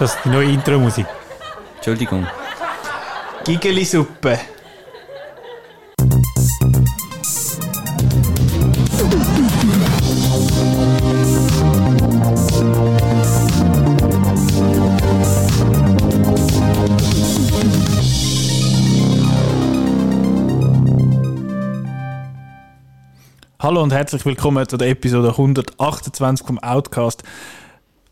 [0.00, 1.04] Ist das die neue Intro-Musik?
[1.76, 2.26] Entschuldigung.
[3.44, 4.38] Gigeli-Suppe.
[23.58, 27.22] Hallo und herzlich willkommen zu der Episode 128 vom Outcast.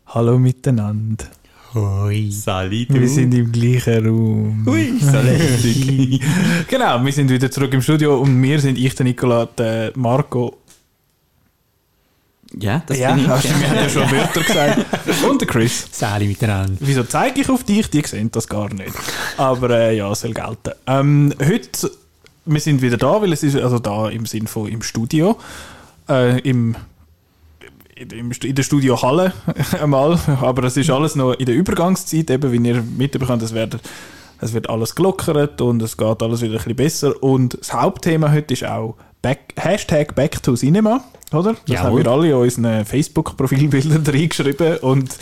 [0.05, 1.25] Hallo miteinander.
[1.73, 2.29] Hoi.
[2.31, 4.65] Sali, Wir sind im gleichen Raum.
[4.65, 6.19] Hui, Sali.
[6.67, 10.57] Genau, wir sind wieder zurück im Studio und wir sind ich, der Nicola, der Marco.
[12.59, 13.29] ja, das ja, bin ich.
[13.29, 14.85] hast du, wir haben ja schon Wörter gesagt.
[15.29, 15.87] Und der Chris.
[15.91, 16.75] Sali miteinander.
[16.79, 17.87] Wieso zeige ich auf dich?
[17.91, 18.93] Die sehen das gar nicht.
[19.37, 20.71] Aber äh, ja, soll gelten.
[20.87, 21.91] Ähm, heute,
[22.45, 25.37] wir sind wieder da, weil es ist, also da im Sinn von im Studio,
[26.09, 26.75] äh, im,
[27.99, 29.33] in der Studiohalle
[29.81, 33.77] einmal, aber es ist alles noch in der Übergangszeit, eben, wie ihr mitbekommt, es wird,
[34.39, 38.31] es wird alles gelockert und es geht alles wieder ein bisschen besser und das Hauptthema
[38.31, 41.53] heute ist auch Back, Hashtag Back to Cinema, oder?
[41.53, 41.89] Das Jawohl.
[41.89, 45.17] haben wir alle in unseren Facebook-Profilbildern reingeschrieben und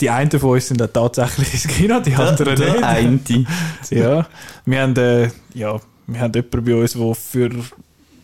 [0.00, 2.82] die einen von uns sind dann tatsächlich ins Kino, die anderen Der nicht.
[2.82, 3.20] eine.
[3.90, 4.26] Ja,
[4.64, 7.50] wir haben, äh, ja, wir haben jemanden bei uns, der für,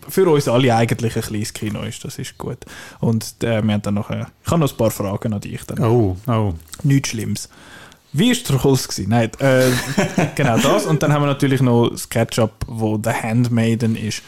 [0.09, 2.05] für uns alle eigentlich ein kleines Kino ist.
[2.05, 2.59] Das ist gut.
[3.01, 5.65] Und äh, wir haben dann noch, äh, ich habe noch ein paar Fragen an dich.
[5.65, 5.79] Dann.
[5.81, 6.55] Oh, oh.
[6.83, 7.49] Nichts Schlimmes.
[8.13, 8.89] Wie war der Trolls?
[8.89, 9.11] gewesen?
[9.11, 9.71] Nein, äh,
[10.35, 10.87] genau das.
[10.87, 14.23] Und dann haben wir natürlich noch das Ketchup, wo The Handmaiden ist.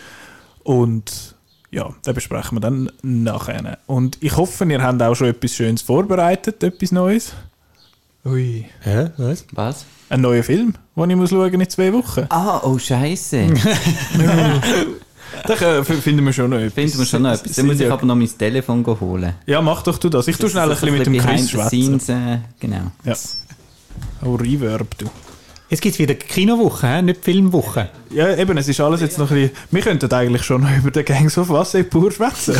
[0.62, 1.34] Und
[1.70, 3.78] ja, den besprechen wir dann nachher.
[3.86, 7.32] Und ich hoffe, ihr habt auch schon etwas Schönes vorbereitet, etwas Neues.
[8.24, 8.66] Ui.
[8.82, 9.10] Hä?
[9.16, 9.46] Was?
[9.52, 9.86] Was?
[10.10, 12.26] Ein neuer Film, den ich muss schauen in zwei Wochen.
[12.28, 13.46] Ah, oh Scheiße.
[15.46, 16.74] Da finden wir schon noch etwas.
[16.74, 17.56] Finden wir schon noch etwas.
[17.56, 19.34] Dann muss ich aber noch mein Telefon holen.
[19.46, 20.28] Ja, mach doch du das.
[20.28, 22.00] Ich tue schnell ein bisschen mit dem Chris schwätzen.
[22.08, 22.92] äh, Genau.
[23.04, 23.14] Ja.
[24.24, 25.06] Oh, Reverb, du.
[25.68, 27.90] Jetzt gibt es wieder Kinowoche, nicht Filmwoche.
[28.10, 29.56] Ja, eben, es ist alles jetzt noch ein bisschen...
[29.70, 32.56] Wir könnten eigentlich schon noch über den Gangs of Wasser pur schwätzen.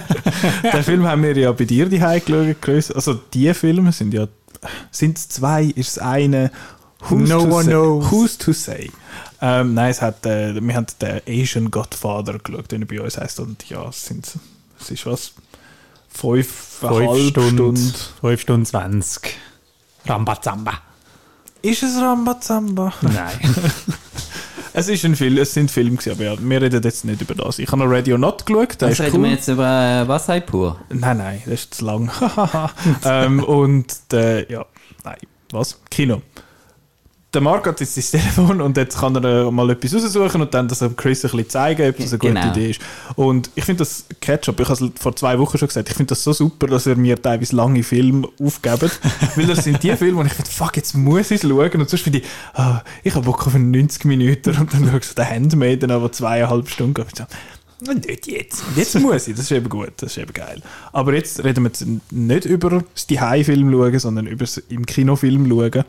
[0.72, 2.90] den Film haben wir ja bei dir die geschaut, Chris.
[2.90, 4.28] Also die Filme sind ja...
[4.90, 5.64] Sind es zwei?
[5.64, 6.50] Ist es eine?
[7.08, 7.70] Who's No to one say?
[7.70, 8.10] knows.
[8.12, 8.90] Who's to say?
[9.44, 13.18] Ähm, nein, es hat, äh, wir haben den Asian Godfather geschaut, den er bei uns
[13.18, 13.40] heisst.
[13.40, 14.26] Und ja, es sind...
[14.80, 15.34] Es ist was...
[16.08, 17.76] Fünfeinhalb Fünf Stunden.
[17.76, 19.36] Stunden, fünf Stunden zwanzig.
[20.06, 20.74] Rambazamba.
[21.62, 22.92] Ist es Rambazamba?
[23.02, 23.38] Nein.
[24.74, 27.34] Es, ist ein Film, es sind Filme, gewesen, aber ja, wir reden jetzt nicht über
[27.34, 27.58] das.
[27.58, 29.22] Ich habe noch Radio Not geschaut, ist reden cool.
[29.24, 30.80] wir jetzt über äh, Wasser pur?
[30.88, 32.10] Nein, nein, das ist zu lang.
[33.04, 34.64] ähm, und der, ja,
[35.04, 35.18] nein,
[35.50, 35.78] was?
[35.90, 36.22] Kino.
[37.34, 40.52] Der Marc hat jetzt sein Telefon und jetzt kann er äh, mal etwas raussuchen und
[40.52, 42.50] dann das Chris ein bisschen zeigen, ob das eine gute Genau.
[42.50, 42.80] Idee ist.
[43.16, 46.10] Und ich finde das Ketchup, ich habe es vor zwei Wochen schon gesagt, ich finde
[46.10, 49.00] das so super, dass er mir teilweise lange Filme aufgebt.
[49.36, 51.72] weil das sind die Filme, wo ich finde, fuck, jetzt muss ich es schauen.
[51.72, 54.98] Und sonst finde ich, ah, ich habe Bock auf einen 90 Minuten und dann schaue
[54.98, 57.16] ich so den Handmaiden an, der zweieinhalb Stunden geht.
[57.16, 57.24] So,
[57.92, 58.62] nicht jetzt.
[58.76, 59.34] Jetzt muss ich.
[59.34, 59.92] Das ist eben gut.
[59.96, 60.60] Das ist eben geil.
[60.92, 65.48] Aber jetzt reden wir jetzt nicht über das Zuhause-Film schauen, sondern über das im Kinofilm
[65.48, 65.84] schauen.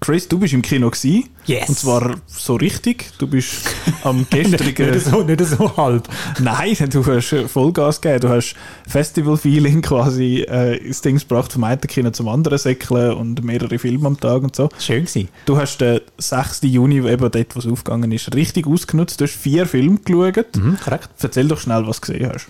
[0.00, 1.28] Chris, du bist im Kino gewesen.
[1.46, 1.68] Yes.
[1.68, 3.10] Und zwar so richtig.
[3.18, 3.66] Du bist
[4.02, 4.90] am gestrigen...
[4.90, 6.08] nicht, so, nicht so halb.
[6.40, 8.20] Nein, du hast äh, Vollgas gegeben.
[8.20, 8.54] Du hast
[8.88, 14.06] Festival-Feeling quasi äh, ins Ding gebracht, vom einen Kino zum anderen säckeln und mehrere Filme
[14.06, 14.68] am Tag und so.
[14.78, 15.28] Schön gewesen.
[15.46, 16.62] Du hast den 6.
[16.62, 19.20] Juni, eben dort, wo es aufgegangen ist, richtig ausgenutzt.
[19.20, 20.56] Du hast vier Filme geschaut.
[20.56, 21.10] Mhm, korrekt.
[21.20, 22.48] Erzähl doch schnell, was du gesehen hast.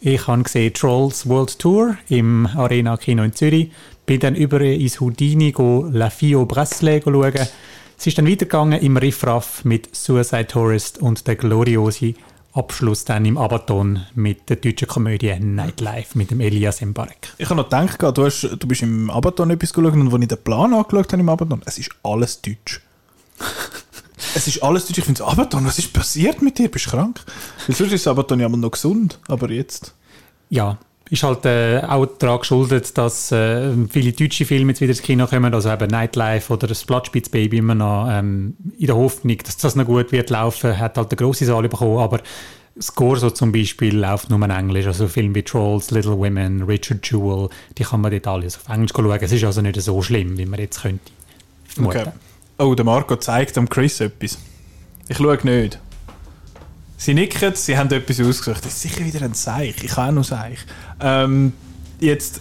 [0.00, 3.70] Ich habe gesehen Trolls World Tour im Arena Kino in Zürich.
[4.06, 7.48] Bin dann über ins Houdini go La Fio Bracelet go schauen.
[7.96, 12.14] Es ist dann weitergegangen im Riffraff mit Suicide Tourist und der gloriose
[12.54, 17.32] Abschluss dann im Abaton mit der deutschen Komödie Nightlife mit dem Elias Mbarek.
[17.38, 20.28] Ich habe noch gedacht, du, hast, du bist im Abaton etwas geschaut und als ich
[20.28, 22.80] den Plan angeschaut habe im Abaton, es ist alles deutsch.
[24.34, 24.98] es ist alles deutsch.
[24.98, 26.70] Ich finde, Abaton, was ist passiert mit dir?
[26.70, 27.20] Bist du krank?
[27.66, 29.94] Weil sonst ist das Abaton ja mal noch gesund, aber jetzt...
[30.48, 30.78] Ja,
[31.10, 35.26] ist halt äh, auch daran geschuldet, dass äh, viele deutsche Filme jetzt wieder ins Kino
[35.26, 39.76] kommen, also eben Nightlife oder das Blattspitzbaby immer noch ähm, in der Hoffnung, dass das
[39.76, 42.20] noch gut wird laufen, hat halt eine grosse Saal bekommen, aber
[42.80, 47.08] Score so zum Beispiel läuft nur in Englisch, also Filme wie Trolls, Little Women, Richard
[47.08, 47.48] Jewell,
[47.78, 49.18] die kann man dort alles auf Englisch schauen.
[49.20, 51.12] Es ist also nicht so schlimm, wie man jetzt könnte.
[51.80, 52.06] Okay.
[52.58, 54.38] Oh, der Marco zeigt am Chris etwas.
[55.08, 55.78] Ich schaue nicht.
[56.96, 58.64] Sie nicken, sie haben etwas ausgesucht.
[58.64, 59.82] Das ist sicher wieder ein Seich.
[59.82, 60.58] Ich kann auch noch Seich.
[61.00, 61.52] Ähm,
[62.00, 62.40] jetzt,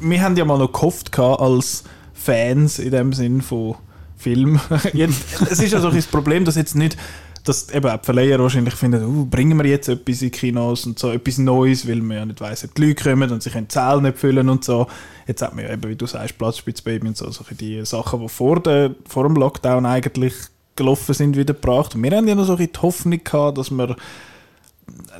[0.00, 3.76] wir haben ja mal noch gehofft als Fans in dem Sinn von
[4.16, 4.60] Film.
[4.92, 6.96] jetzt, es ist ja so ein Problem, dass jetzt nicht
[7.44, 10.98] dass eben auch die Verleiher wahrscheinlich finden, uh, bringen wir jetzt etwas in Kinos und
[10.98, 13.72] so, etwas Neues, weil man ja nicht weiss, ob die Leute kommen und können die
[13.72, 14.86] Zähle nicht füllen und so.
[15.26, 18.28] Jetzt hat man ja eben, wie du sagst, Platzspitzbaby und so, so die Sachen, die
[18.28, 20.32] vor, der, vor dem Lockdown eigentlich
[20.76, 22.00] gelaufen sind, wieder gebracht.
[22.00, 23.96] Wir haben ja noch so die Hoffnung gehabt, dass wir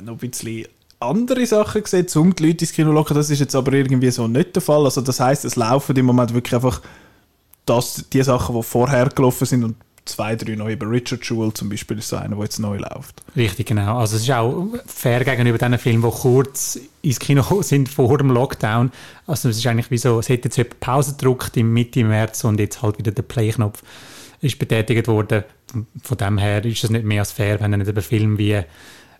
[0.01, 0.65] noch ein bisschen
[0.99, 3.15] andere Sachen gesehen, um die Leute ins Kino locken.
[3.15, 4.85] Das ist jetzt aber irgendwie so nicht der Fall.
[4.85, 6.81] Also das heißt, es laufen im Moment wirklich einfach
[7.65, 9.75] das, die Sachen, die vorher gelaufen sind und
[10.05, 10.77] zwei, drei neue.
[10.77, 13.23] Bei Richard Jewell zum Beispiel ist so einer, der jetzt neu läuft.
[13.35, 13.97] Richtig, genau.
[13.97, 18.29] Also es ist auch fair gegenüber den Filmen, die kurz ins Kino sind vor dem
[18.29, 18.91] Lockdown.
[19.27, 22.43] Also es ist eigentlich wie so, es hätte jetzt jemand Pause gedruckt im Mitte März
[22.43, 23.83] und jetzt halt wieder der Play-Knopf
[24.41, 25.43] ist betätigt worden.
[26.03, 28.61] Von dem her ist es nicht mehr als fair, wenn er nicht über Filme wie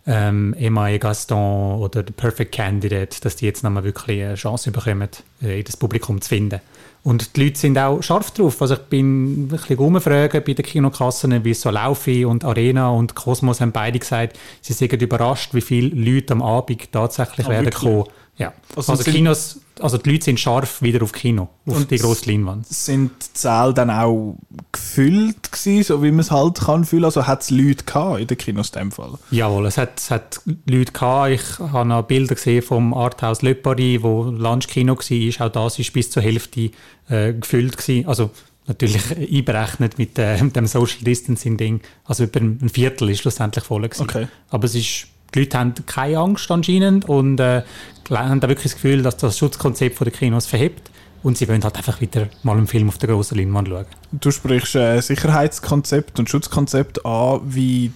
[0.07, 4.72] ähm, Emma et Gaston oder The Perfect Candidate, dass die jetzt nochmal wirklich eine Chance
[4.72, 5.10] bekommen,
[5.42, 6.62] äh, das Publikum zu finden.
[7.04, 8.60] Und die Leute sind auch scharf drauf.
[8.62, 13.13] Also ich bin ein bisschen bei den Kinokassen, wie es so Laufi und Arena und
[13.13, 17.66] Cosmos haben beide gesagt, sie sind überrascht, wie viele Leute am Abend tatsächlich oh, werden
[17.66, 17.84] wirklich?
[17.84, 18.06] kommen.
[18.38, 18.54] Ja.
[18.75, 22.30] Also, also Kinos, also die Leute sind scharf wieder auf Kino, auf und die grosse
[22.30, 22.68] Leinwand.
[22.68, 24.38] Sind die Säle dann auch
[24.72, 27.06] gefüllt gewesen, so wie man es halt kann fühlen?
[27.06, 29.13] Also hat es Leute gehabt in den Kinos in dem Fall?
[29.31, 31.31] Jawohl, es hat, es hat Leute gehabt.
[31.31, 35.45] Ich habe noch Bilder gesehen vom Arthouse Le Paris, wo Lunchkino war.
[35.45, 36.72] Auch das war bis zur Hälfte
[37.10, 38.07] äh, gefüllt gewesen.
[38.07, 38.31] Also
[38.68, 41.81] natürlich einberechnet mit, äh, dem Social Distancing Ding.
[42.06, 44.04] Also über ein Viertel ist schlussendlich voll gewesen.
[44.04, 44.27] Okay.
[44.50, 47.64] Aber es ist die Leute haben keine Angst anscheinend und äh,
[48.10, 50.90] haben da wirklich das Gefühl, dass das Schutzkonzept der Kinos verhebt.
[51.24, 53.86] Und sie wollen halt einfach wieder mal einen Film auf der großen Leinwand schauen.
[54.12, 57.92] Du sprichst äh, Sicherheitskonzept und Schutzkonzept an, wie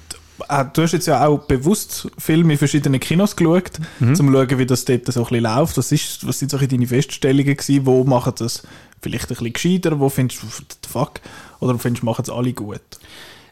[0.47, 4.09] äh, du hast jetzt ja auch bewusst Filme in verschiedenen Kinos geschaut, mhm.
[4.09, 5.77] um zu schauen, wie das dort so ein bisschen läuft.
[5.77, 7.85] Was, ist, was sind so deine Feststellungen gewesen?
[7.85, 8.63] Wo machen das
[8.99, 9.99] vielleicht ein bisschen gescheiter?
[9.99, 10.47] Wo findest du,
[10.89, 11.21] fuck?
[11.59, 12.81] Oder findest du, machen es alle gut?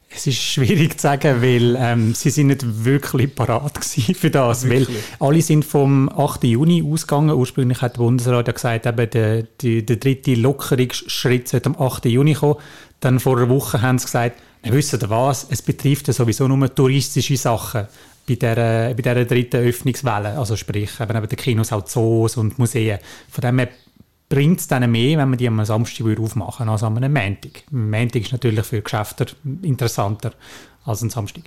[0.09, 4.63] Es ist schwierig zu sagen, weil ähm, sie sind nicht wirklich parat für das.
[4.63, 4.87] Wirklich?
[5.19, 6.45] Weil alle sind vom 8.
[6.45, 7.31] Juni ausgegangen.
[7.31, 12.05] Ursprünglich hat der Bundesrat ja gesagt, eben der, der, der dritte Lockerungsschritt sollte am 8.
[12.05, 12.55] Juni kommen.
[12.99, 16.73] Dann vor einer Woche haben sie gesagt, wir wissen was, es betrifft ja sowieso nur
[16.73, 17.87] touristische Sachen
[18.27, 20.37] bei dieser, bei dieser dritten Öffnungswelle.
[20.37, 22.99] Also sprich, eben, eben die Kinos, auch Zoos und Museen.
[23.29, 23.69] Von dem her
[24.29, 27.63] bringt es dann mehr, wenn man die am Samstag aufmachen als an einem Montag.
[27.71, 29.27] Ein Montag ist natürlich für Geschäfte
[29.61, 30.31] interessanter
[30.83, 31.43] als ein Samstag.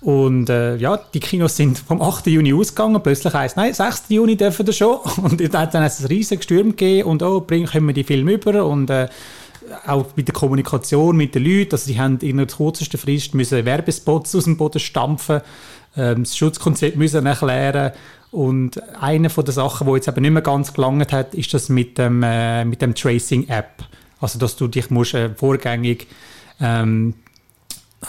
[0.00, 2.26] Und äh, ja, die Kinos sind vom 8.
[2.28, 3.02] Juni ausgegangen.
[3.02, 4.04] Plötzlich heisst nein, 6.
[4.08, 4.96] Juni dürfen wir schon.
[5.22, 8.32] Und dann hat es ein riesiges Sturm gegeben und oh, bringen können wir die Filme
[8.32, 8.64] über.
[8.64, 9.08] Und äh,
[9.86, 11.72] auch mit der Kommunikation mit den Leuten.
[11.72, 15.42] Also, sie haben in der kürzesten Frist müssen Werbespots aus dem Boden stampfen,
[15.96, 17.92] ähm, das Schutzkonzept müssen erklären
[18.30, 21.68] und eine von den Sachen, die jetzt aber nicht mehr ganz gelangt hat, ist das
[21.68, 23.84] mit dem, äh, mit dem Tracing-App.
[24.20, 26.06] Also, dass du dich musst, äh, vorgängig,
[26.60, 27.14] ähm,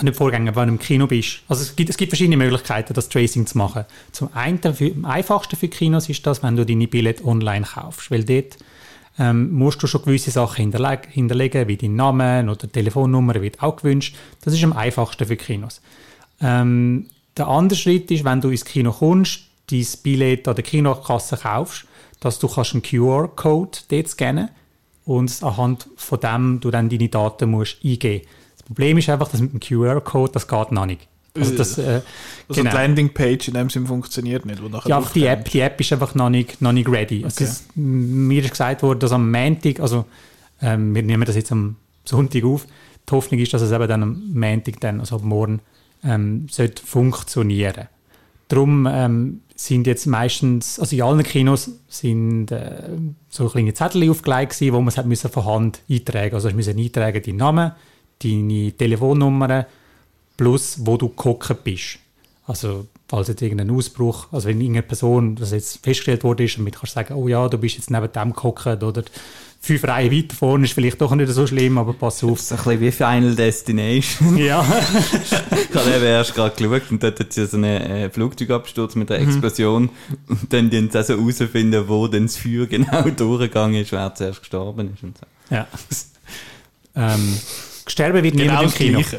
[0.02, 1.40] nicht vorgängig, wenn du im Kino bist.
[1.48, 3.86] Also, es gibt, es gibt verschiedene Möglichkeiten, das Tracing zu machen.
[4.12, 8.12] Zum einen, für, am einfachsten für Kinos ist das, wenn du deine Billette online kaufst,
[8.12, 8.58] weil dort
[9.18, 13.78] ähm, musst du schon gewisse Sachen hinterle hinterlegen, wie deinen Namen oder Telefonnummer wird auch
[13.78, 14.16] gewünscht.
[14.42, 15.82] Das ist am einfachsten für Kinos.
[16.42, 17.08] Ähm,
[17.38, 21.86] der andere Schritt ist, wenn du ins Kino kommst, dein Billett an der Kinokasse kaufst,
[22.20, 24.50] dass du kannst einen QR-Code dort scannen
[25.06, 28.26] und anhand von dem du dann deine Daten musst eingeben
[28.58, 31.08] Das Problem ist einfach, dass mit dem QR-Code, das geht noch nicht.
[31.34, 32.02] Also, das, äh,
[32.50, 32.72] also genau.
[32.72, 34.62] die Landingpage in dem Sinn funktioniert nicht.
[34.86, 37.26] ja, einfach die App, die App ist einfach noch nicht, noch nicht ready.
[37.26, 37.46] Okay.
[37.46, 40.06] Ist, mir ist gesagt worden, dass am Montag, also
[40.62, 42.68] ähm, wir nehmen das jetzt am Sonntag auf,
[43.10, 45.62] die Hoffnung ist, dass es eben dann am Montag, dann, also ab morgen,
[46.04, 47.88] ähm, sollte funktionieren.
[48.48, 52.90] Darum ähm, sind jetzt meistens, also in allen Kinos sind äh,
[53.30, 57.22] so kleine Zettel aufgelegt gewesen, wo man es von Hand eintragen Also ich musste eintragen
[57.22, 57.72] deinen Namen,
[58.22, 59.68] deine Telefonnummer
[60.38, 62.00] plus wo du geguckt bist.
[62.46, 66.76] Also falls jetzt irgendein Ausbruch, also wenn irgendeine Person, das jetzt festgestellt wurde, ist, damit
[66.76, 69.04] kannst du sagen, oh ja, du bist jetzt neben dem geguckt oder
[69.60, 72.38] fünf Reihen weiter vorne ist vielleicht doch nicht so schlimm, aber pass auf.
[72.38, 74.38] Das ist ein bisschen wie Final Destination.
[74.38, 74.66] Ja.
[75.22, 78.96] ich habe eben erst gerade geschaut und dort hat es ja so einen äh, Flugzeugabsturz
[78.96, 79.30] mit einer mhm.
[79.30, 79.90] Explosion mhm.
[80.30, 84.40] und dann die sie so herausfinden, wo denn das Feuer genau durchgegangen ist, wer zuerst
[84.40, 85.26] gestorben ist und so.
[85.54, 85.68] Ja.
[86.96, 87.38] ähm,
[87.88, 89.04] Sterben wird genau niemand im Kino.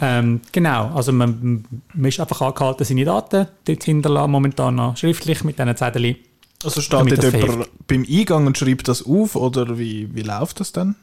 [0.00, 1.64] ähm, genau, also man,
[1.94, 6.16] man ist einfach angehalten, seine Daten dort hinterlassen, momentan noch schriftlich mit diesen Zetteln
[6.64, 10.72] also steht dort jemand beim Eingang und schreibt das auf oder wie, wie läuft das
[10.72, 10.96] dann?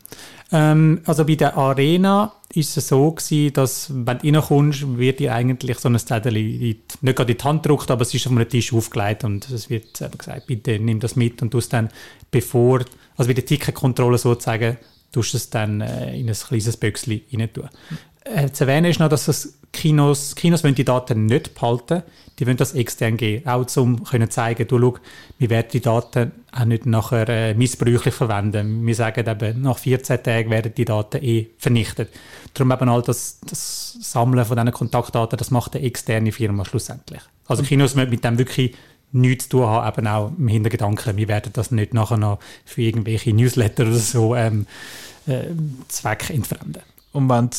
[0.52, 5.34] Ähm, also bei der Arena ist es so gewesen, dass wenn du reinkommst, wird dir
[5.34, 8.50] eigentlich so ein Zettel nicht gerade in die Hand gedruckt, aber es ist auf einem
[8.50, 11.90] Tisch aufgelegt und es wird eben gesagt, bitte nimm das mit und du es dann
[12.32, 12.82] bevor,
[13.16, 14.78] also bei der Ticketkontrolle sozusagen,
[15.14, 17.70] tust du es dann äh, in ein kleines Büchschen rein tun.
[18.26, 22.04] Äh, zu erwähnen ist noch, dass das Kinos, Kinos wollen die Daten nicht behalten,
[22.40, 24.96] die wollen das extern geben, auch um können zeigen, du schau,
[25.38, 28.86] wir werden die Daten auch nicht nachher äh, missbräuchlich verwenden.
[28.86, 32.10] Wir sagen eben, nach 14 Tagen werden die Daten eh vernichtet.
[32.54, 37.22] Darum eben all das, das Sammeln von diesen Kontaktdaten, das macht eine externe Firma schlussendlich.
[37.48, 38.76] Also Kinos müssen mit dem wirklich
[39.12, 42.82] nichts zu tun haben, eben auch im Hintergedanken, wir werden das nicht nachher noch für
[42.82, 44.68] irgendwelche Newsletter oder so ähm,
[45.28, 45.44] äh,
[45.88, 46.82] Zweck entfremden.
[47.14, 47.50] Und wenn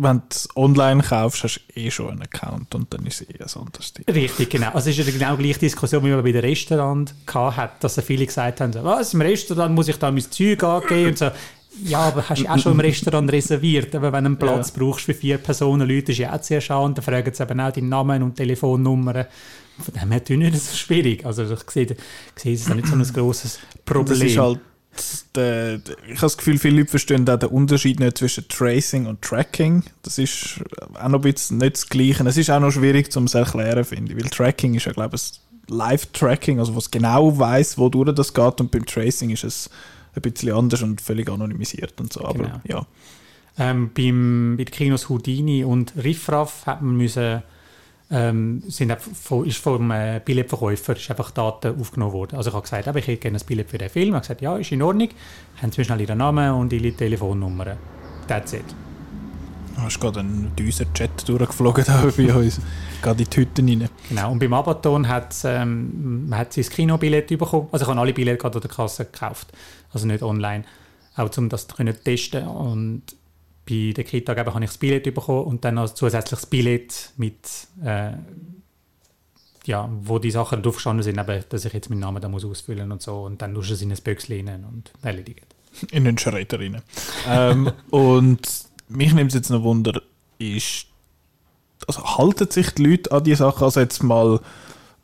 [0.00, 3.40] wenn du online kaufst, hast du eh schon einen Account und dann ist es eh
[3.40, 4.04] ein anderes Ding.
[4.08, 4.70] Richtig, genau.
[4.72, 8.00] Also es ist ja genau die gleiche Diskussion, wie man bei den Restaurant hat, dass
[8.00, 11.30] viele gesagt haben, so, was, im Restaurant muss ich da mein Zeug angeben und so.
[11.84, 13.94] Ja, aber hast du auch schon im Restaurant reserviert.
[13.94, 14.82] Aber wenn du einen Platz ja.
[14.82, 16.94] brauchst für vier Personen, Leute, ist ja auch sehr schade.
[16.94, 19.26] Dann fragen sie eben auch deinen Namen und Telefonnummern.
[19.78, 21.24] Von dem her ist es nicht so schwierig.
[21.24, 21.96] Also ich sehe, ich
[22.42, 24.58] sehe es ist nicht so ein grosses Problem.
[24.98, 25.74] Halt der,
[26.06, 29.84] ich habe das Gefühl, viele Leute verstehen auch den Unterschied nicht zwischen Tracing und Tracking.
[30.02, 30.60] Das ist
[30.94, 32.26] auch noch ein bisschen nicht das Gleiche.
[32.26, 35.40] Es ist auch noch schwierig zu erklären, finde ich, weil Tracking ist ja, glaube ich,
[35.68, 39.70] Live-Tracking, also was genau weiß, wodurch das geht und beim Tracing ist es
[40.14, 42.60] ein bisschen anders und völlig anonymisiert und so, aber genau.
[42.64, 42.86] ja.
[43.58, 47.42] Ähm, beim, bei den Kinos Houdini und Riffraff hat man müssen
[48.10, 52.36] ähm, sind von, ist vom äh, Billetverkäufer ist einfach Daten aufgenommen worden.
[52.36, 54.14] Also ich habe gesagt, aber ich hätte gerne ein Billett für den Film.
[54.14, 55.08] Er hat gesagt, ja, ist in Ordnung.
[55.60, 57.76] Haben Sie schnell Ihren Namen und Ihre Telefonnummer.
[58.26, 58.64] That's it.
[59.76, 62.60] Da ist gerade ein düser Chat durchgeflogen da bei uns.
[63.00, 63.88] Gerade in die Hütten rein.
[64.08, 67.68] Genau, und beim Abaton hat, ähm, hat sie das Kinobillett bekommen.
[67.70, 69.48] Also ich habe alle Billette gerade an der Kasse gekauft.
[69.92, 70.64] Also nicht online.
[71.16, 72.46] Auch um das zu testen.
[72.46, 73.02] Und
[73.68, 77.36] bei der Kita habe ich das Billett bekommen und dann noch zusätzliches Billett mit,
[77.84, 78.12] äh,
[79.66, 82.44] ja, wo die Sachen drauf gestanden sind, eben, dass ich jetzt meinen Namen da muss
[82.44, 85.46] ausfüllen und so und dann tust du es in ein Böckchen rein und erledigt.
[85.90, 86.82] In den Schredder rein.
[87.28, 88.48] ähm, und
[88.88, 90.00] mich nimmt es jetzt noch Wunder,
[90.38, 90.86] ist,
[91.86, 94.40] also halten sich die Leute an die Sachen, also jetzt mal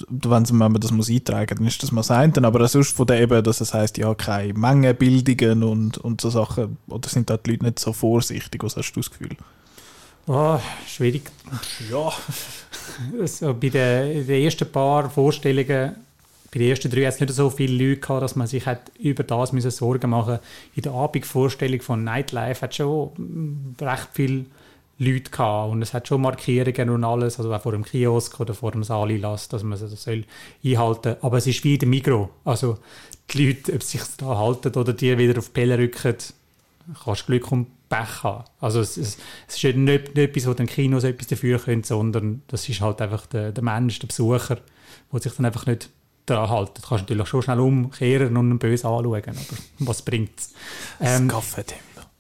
[0.09, 2.33] wenn, man das muss eintragen dann ist das mal sein.
[2.45, 6.79] Aber sonst von dem eben, dass es heisst, ja, keine Mengenbildungen und, und so Sachen,
[6.89, 8.63] oder sind da die Leute nicht so vorsichtig?
[8.63, 9.37] Was hast du das Gefühl?
[10.27, 11.31] Oh, schwierig.
[11.91, 12.13] Ja.
[13.21, 15.97] also bei den, den ersten paar Vorstellungen,
[16.53, 18.91] bei den ersten drei hat es nicht so viele Leute gehabt, dass man sich hat
[18.99, 20.39] über das müssen Sorgen machen
[20.75, 24.47] In der Abendvorstellung von Nightlife hat schon recht viel
[24.99, 28.55] Leute gehabt und es hat schon Markierungen und alles, also auch vor dem Kiosk oder
[28.55, 30.25] vor dem Salilas, dass man das soll
[30.65, 32.31] einhalten Aber es ist wie der Migro.
[32.45, 32.79] Also
[33.31, 36.17] die Leute, ob sie sich da halten oder die wieder auf die Pelle rücken,
[37.05, 38.45] kannst du Glück und Pech haben.
[38.61, 42.43] Also es, es, es ist nicht, nicht etwas, wo den Kinos etwas dafür können, sondern
[42.49, 44.59] das ist halt einfach der, der Mensch, der Besucher,
[45.13, 45.91] der sich dann einfach nicht
[46.27, 46.81] daran halten.
[46.81, 50.53] Du kannst natürlich schon schnell umkehren und ihn böse anschauen, aber was bringt es?
[51.01, 51.31] Ähm,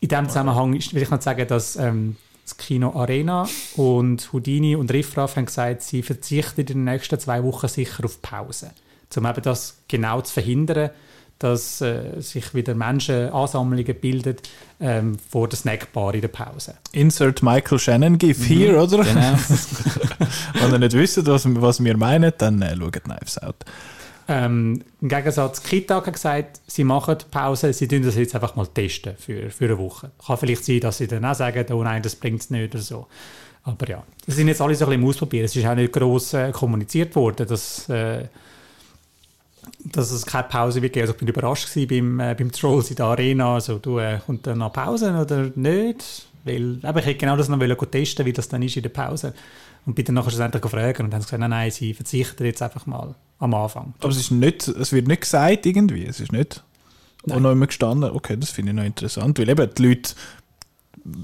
[0.01, 4.93] in diesem Zusammenhang will ich noch sagen, dass ähm, das Kino Arena und Houdini und
[4.93, 8.71] Riffraff haben gesagt, sie verzichten in den nächsten zwei Wochen sicher auf Pause,
[9.17, 10.91] um eben das genau zu verhindern,
[11.39, 14.37] dass äh, sich wieder Menschen Ansammlungen bilden
[14.81, 16.75] ähm, vor der Snackbar in der Pause.
[16.93, 19.03] Insert Michael Shannon GIF mhm, hier, oder?
[19.03, 19.35] Genau.
[20.61, 23.65] Wenn ihr nicht wisst, was, was wir meinen, dann äh, schaut Knives Out.
[24.27, 28.67] Ähm, Im Gegensatz, Kita hat gesagt, sie machen Pause, sie tun das jetzt einfach mal
[28.67, 30.11] testen für, für eine Woche.
[30.25, 32.83] Kann vielleicht sein, dass sie dann auch sagen, oh nein, das bringt es nicht oder
[32.83, 33.07] so.
[33.65, 35.45] Aber ja, das sind jetzt alle so ein bisschen Ausprobieren.
[35.45, 38.27] Es ist auch nicht gross äh, kommuniziert worden, dass, äh,
[39.85, 41.05] dass es keine Pause wird geben.
[41.05, 43.55] Also ich bin überrascht beim, äh, beim Trolls in der Arena.
[43.55, 46.27] Also, du, äh, kommt dann noch Pause oder nicht?
[46.45, 49.35] Weil, aber ich hätte genau das noch testen wie das dann ist in der Pause.
[49.87, 52.45] Und bin dann nachher schlussendlich gefragt und dann haben sie gesagt, nein, nein, sie verzichten
[52.45, 53.95] jetzt einfach mal am Anfang.
[54.01, 56.63] Aber es, ist nicht, es wird nicht gesagt irgendwie, es ist nicht
[57.27, 57.43] nein.
[57.43, 58.11] noch immer gestanden.
[58.11, 60.15] Okay, das finde ich noch interessant, weil eben die Leute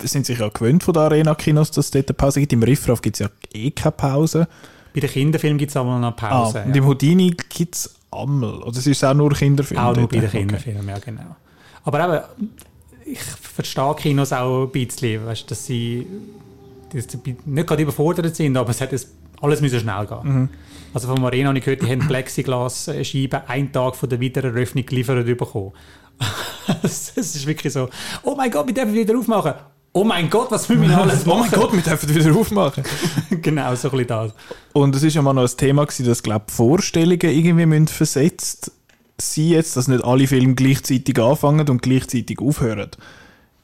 [0.02, 2.52] sind sich ja gewöhnt von den Arena-Kinos, dass es dort eine Pause gibt.
[2.52, 4.48] Im Riffraff gibt es ja eh keine Pause.
[4.92, 6.60] Bei den Kinderfilmen gibt es aber noch eine Pause.
[6.60, 6.76] Ah, und ja.
[6.76, 8.62] im Houdini gibt es einmal.
[8.62, 9.80] Oder es ist auch nur Kinderfilm?
[9.80, 10.90] Auch nur bei den Kinderfilmen, okay.
[10.90, 11.36] ja genau.
[11.84, 12.50] Aber eben,
[13.12, 16.06] ich verstehe Kinos auch ein bisschen, weißt, dass sie
[16.92, 18.90] nicht gerade überfordert sind, aber es hat
[19.40, 20.18] alles müssen schnell gehen.
[20.22, 20.48] Mhm.
[20.92, 25.24] Also von Marina habe ich gehört, die haben Plexiglas-Scheiben einen Tag von der Wiedereröffnung geliefert
[25.26, 25.72] bekommen.
[26.82, 27.88] Es ist wirklich so,
[28.22, 29.54] oh mein Gott, wir dürfen wieder aufmachen.
[29.92, 31.40] Oh mein Gott, was müssen wir alles machen?
[31.40, 32.84] oh mein Gott, wir dürfen wieder aufmachen.
[33.42, 34.32] genau, so ein bisschen das.
[34.72, 38.70] Und es ist ja mal noch ein Thema gewesen, dass, glaube Vorstellungen irgendwie müssen versetzt
[39.20, 42.90] sein jetzt, dass nicht alle Filme gleichzeitig anfangen und gleichzeitig aufhören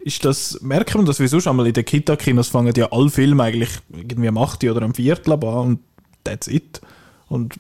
[0.07, 3.43] ist das, merken wir das, wie sonst einmal in den Kita-Kinos fangen ja alle Filme
[3.43, 4.63] eigentlich irgendwie am 8.
[4.63, 5.81] oder am Viertel an und
[6.23, 6.81] that's it.
[7.27, 7.57] Und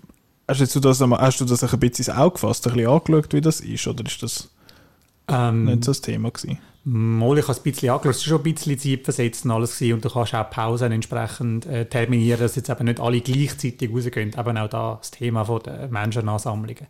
[0.46, 3.40] hast du das, hast du das ein bisschen ins Auge gefasst, ein bisschen angeschaut, wie
[3.40, 4.48] das ist, oder ist das
[5.26, 6.60] ähm, nicht so das Thema gewesen?
[6.84, 9.76] Mal, ich habe es ein bisschen angeschaut, es war schon ein bisschen zeitversetzt und alles
[9.76, 13.90] gewesen, und du kannst auch Pausen entsprechend äh, terminieren, dass jetzt eben nicht alle gleichzeitig
[13.90, 14.36] rausgehen.
[14.38, 16.86] Eben auch da das Thema von der Menschenansammlungen.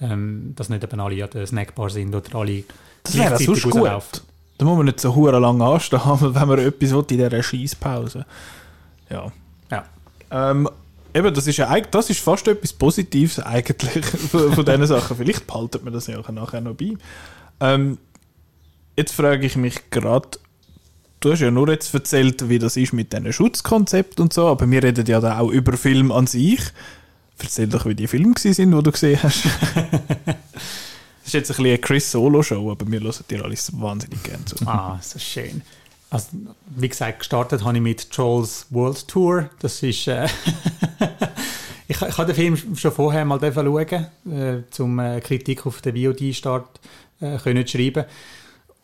[0.00, 2.64] Ähm, dass nicht eben alle an der Snackbar sind oder alle
[3.02, 4.22] Das wäre sonst gut.
[4.60, 8.26] Da muss man nicht so hure lang anstehen, wenn man etwas will in dieser Schießpause.
[9.08, 9.32] Ja.
[9.70, 9.84] Ja.
[10.30, 10.68] Ähm,
[11.14, 15.16] eben, das ist ja das ist fast etwas Positives eigentlich von, von diesen Sachen.
[15.16, 16.94] Vielleicht behaltet man das ja auch nachher noch bei.
[17.60, 17.98] Ähm,
[18.96, 20.28] jetzt frage ich mich gerade,
[21.20, 24.70] du hast ja nur jetzt erzählt, wie das ist mit diesen Schutzkonzept und so, aber
[24.70, 26.60] wir reden ja da auch über Film an sich.
[27.42, 29.44] Erzähl doch, wie die Filme gewesen sind, die du gesehen hast.
[31.22, 34.44] Das ist jetzt ein bisschen eine Chris Solo-Show, aber wir hören dir alles wahnsinnig gerne
[34.46, 34.56] zu.
[34.66, 35.62] Ah, so schön.
[36.08, 36.28] Also,
[36.74, 39.48] wie gesagt, gestartet habe ich mit Trolls World Tour.
[39.60, 40.08] Das ist.
[40.08, 40.26] Äh,
[41.88, 45.94] ich, ich habe den Film schon vorher mal schauen, äh, zum äh, Kritik auf den
[45.94, 46.80] VOD-Start
[47.20, 48.06] äh, können schreiben.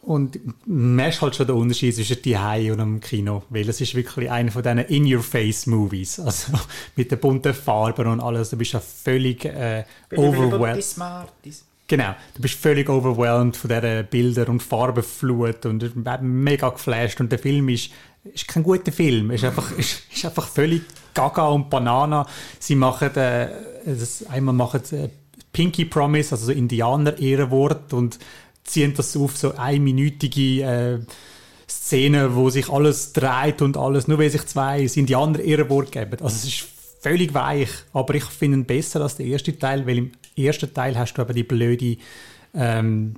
[0.07, 2.37] Und man merkt halt schon den Unterschied zwischen die
[2.71, 6.53] und dem Kino, weil es ist wirklich einer von diesen In-Your-Face-Movies, also
[6.95, 8.51] mit den bunten Farben und alles.
[8.51, 9.83] Du bist ja völlig äh,
[10.15, 10.85] overwhelmed.
[11.89, 17.41] Genau, du bist völlig overwhelmed von dieser Bilder- und Farbenflut und mega geflasht und der
[17.41, 17.91] Film ist,
[18.23, 20.83] ist kein guter Film, ist einfach, ist, ist einfach völlig
[21.15, 22.29] gaga und Banana.
[22.61, 23.49] Sie machen, äh,
[23.85, 25.09] das, einmal machen äh,
[25.53, 28.21] Pinky Promise, also so Indianer-Ehrenwort und
[28.67, 30.99] ziehen das auf so einminütige äh,
[31.69, 36.19] Szenen, wo sich alles dreht und alles, nur weil sich zwei das Indianer-Ehrenwort geben.
[36.23, 36.65] Also es ist
[37.01, 40.97] völlig weich, aber ich finde ihn besser als der erste Teil, weil im ersten Teil
[40.97, 41.97] hast du aber die blöde
[42.55, 43.17] ähm,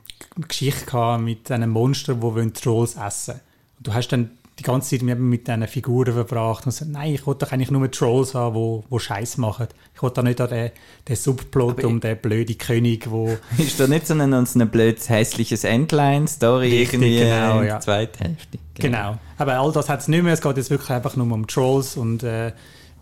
[0.48, 3.40] Geschichte gehabt mit einem Monster, wo wollen Trolls essen.
[3.78, 7.14] Und du hast dann die ganze Zeit mit, mit diesen Figuren verbracht und gesagt, nein,
[7.14, 9.68] ich wollte doch eigentlich nur Trolls haben, wo, wo Scheiß machen.
[9.94, 10.70] Ich wollte da nicht an den,
[11.06, 15.08] den Subplot um den blöden König, wo Ist da nicht so ein, so ein blödes,
[15.08, 17.62] hässliches Endline-Story irgendwie genau, ja.
[17.62, 18.58] der zweiten Hälfte?
[18.74, 19.18] Genau.
[19.36, 20.32] Aber all das hat es nicht mehr.
[20.32, 22.52] Es geht jetzt wirklich einfach nur um Trolls und äh,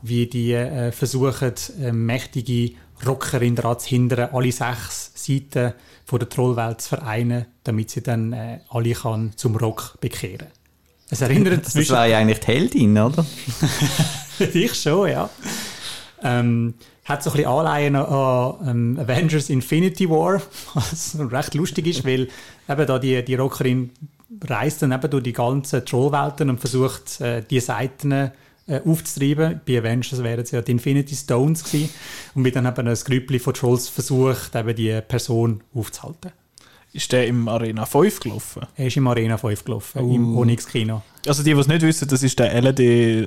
[0.03, 2.75] wie die äh, versuchen, äh, mächtige
[3.07, 8.33] Rockerin daran zu hindern, alle sechs Seiten von der Trollwelt zu vereinen, damit sie dann
[8.33, 10.49] äh, alle kann zum Rock bekehren.
[11.11, 13.25] Es erinnert Das zwischen war ja eigentlich die Heldin, oder?
[14.53, 15.31] ich schon, ja.
[16.23, 20.43] Ähm, hat so ein bisschen Anleihen an ähm, Avengers Infinity War,
[20.75, 22.29] was recht lustig ist, weil
[22.69, 23.91] eben da die, die Rockerin
[24.45, 28.31] reist dann eben durch die ganzen Trollwelten und versucht, äh, die Seiten äh,
[28.85, 29.61] aufzutreiben.
[29.65, 31.91] Bei Avengers wären es ja die Infinity Stones gewesen.
[32.35, 36.33] Und wird dann eben ein Grüppli von Trolls versucht, eben die Person aufzuhalten.
[36.97, 38.63] Ist der im Arena 5 gelaufen?
[38.75, 40.15] Er ist im Arena 5 gelaufen, Uh.
[40.15, 41.03] im Onyx-Kino.
[41.27, 42.81] Also die, die es nicht wissen, das ist der LED,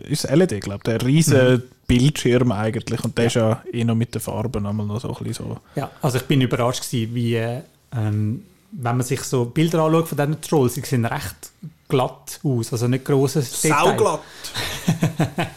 [0.10, 4.22] ist LED, glaube der riesen Bildschirm eigentlich und der ist ja eh noch mit den
[4.22, 5.58] Farben einmal noch so ein bisschen so.
[5.76, 7.62] Ja, also ich bin überrascht gewesen, wie, äh,
[7.96, 11.52] ähm, wenn man sich so Bilder anschaut von diesen Trolls, sie sehen recht
[11.88, 14.20] glatt aus, also nicht grosses Detail.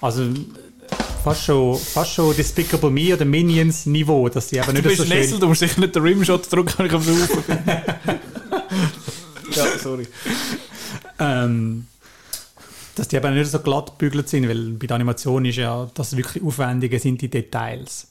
[0.00, 0.34] Also äh,
[1.24, 4.98] fast schon, fast schon Despicable Me oder Minions Niveau, dass sie eben Du nicht bist
[4.98, 5.18] so schön...
[5.18, 7.58] Nessel, du musst sicher nicht den Rimshot drücken, wenn ich am Saufen bin.
[9.52, 10.06] ja, sorry.
[11.18, 11.86] ähm,
[12.94, 16.16] dass die eben nicht so glatt bügelt sind, weil bei der Animation ist ja das
[16.16, 18.08] wirklich Aufwendige sind die Details.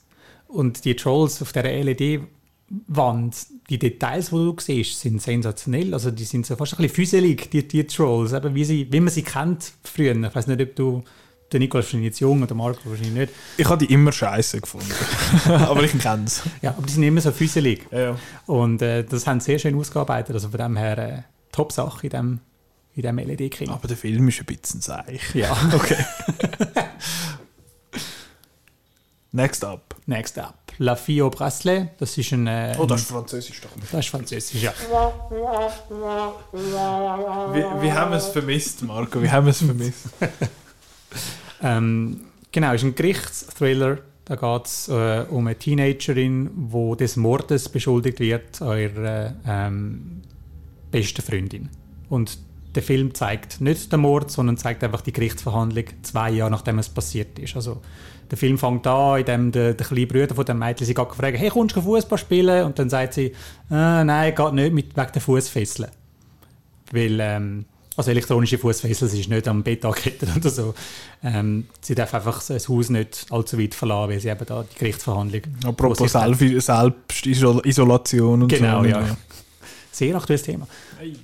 [0.47, 3.35] Und die Trolls auf der LED-Wand,
[3.69, 5.93] die Details, die du siehst, sind sensationell.
[5.93, 8.99] Also die sind so fast ein bisschen füselig, die, die Trolls, eben wie, sie, wie
[8.99, 10.15] man sie kennt früher.
[10.15, 11.03] Ich weiß nicht, ob du,
[11.53, 13.33] der Nikolaus wahrscheinlich jetzt jung oder Marco wahrscheinlich nicht.
[13.57, 14.91] Ich habe die immer scheiße gefunden.
[15.45, 16.41] Aber ich kenne es.
[16.61, 17.85] Ja, aber die sind immer so füselig.
[17.91, 18.17] Ja.
[18.45, 20.33] Und äh, das haben sie sehr schön ausgearbeitet.
[20.35, 22.39] Also von dem her äh, Top-Sache in dem,
[22.95, 23.73] in dem LED-Kino.
[23.73, 25.33] Aber der Film ist ein bisschen seich.
[25.35, 25.55] Ja.
[25.73, 25.97] Okay.
[29.31, 29.95] Next up.
[30.05, 30.55] Next up.
[30.77, 31.89] La Fille au Bracelet.
[31.99, 32.45] Das ist ein...
[32.47, 33.91] Äh, Oh, das ist Französisch doch nicht.
[33.93, 34.73] das ist französisch, ja.
[37.53, 39.21] Wir, wir haben es vermisst, Marco.
[39.21, 40.05] Wir haben es vermisst.
[41.63, 42.21] Ähm,
[42.51, 43.99] genau, ist ein Gerichtsthriller.
[44.25, 50.21] Da geht es äh, um eine Teenagerin, die des Mordes beschuldigt wird an ihrer ähm,
[50.91, 51.69] besten Freundin.
[52.09, 52.37] Und
[52.75, 56.89] der Film zeigt nicht den Mord, sondern zeigt einfach die Gerichtsverhandlung zwei Jahre nachdem es
[56.89, 57.55] passiert ist.
[57.55, 57.81] Also
[58.31, 61.49] der Film fängt an, indem der, der kleine Bruder von dem Mädchen sie gerade hey,
[61.49, 62.65] kommst du Fußball spielen?
[62.65, 63.27] Und dann sagt sie,
[63.69, 65.91] äh, nein, geht nicht mit, wegen der Fußfesseln.
[66.91, 70.73] Weil, ähm, also elektronische Fußfesseln, sie ist nicht am Bett angekettet oder so.
[71.23, 74.79] Ähm, sie darf einfach das Haus nicht allzu weit verlassen, weil sie eben da die
[74.79, 75.41] Gerichtsverhandlung...
[75.65, 78.89] Apropos Selfie- Selbstisolation und Genau, so.
[78.89, 79.17] ja.
[79.91, 80.67] Sehr aktuelles Thema.
[80.97, 81.15] Hey.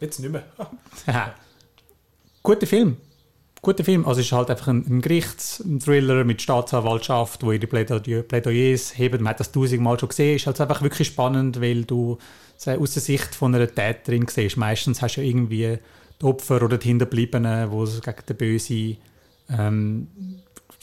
[0.00, 0.44] Jetzt nicht mehr.
[2.42, 2.96] Guter Film.
[3.62, 4.06] guter Film.
[4.06, 9.22] Also es ist halt einfach ein, ein Gerichtsthriller mit Staatsanwaltschaft, wo ihre Plädoyer, Plädoyers heben.
[9.22, 10.36] Man hat das tausendmal schon gesehen.
[10.36, 12.18] Ist halt einfach wirklich spannend, weil du
[12.58, 14.56] es aus der Sicht von einer Täterin siehst.
[14.56, 15.78] Meistens hast du ja irgendwie
[16.20, 18.96] die Opfer oder die Hinterbliebenen, die gegen den böse
[19.50, 20.08] ähm,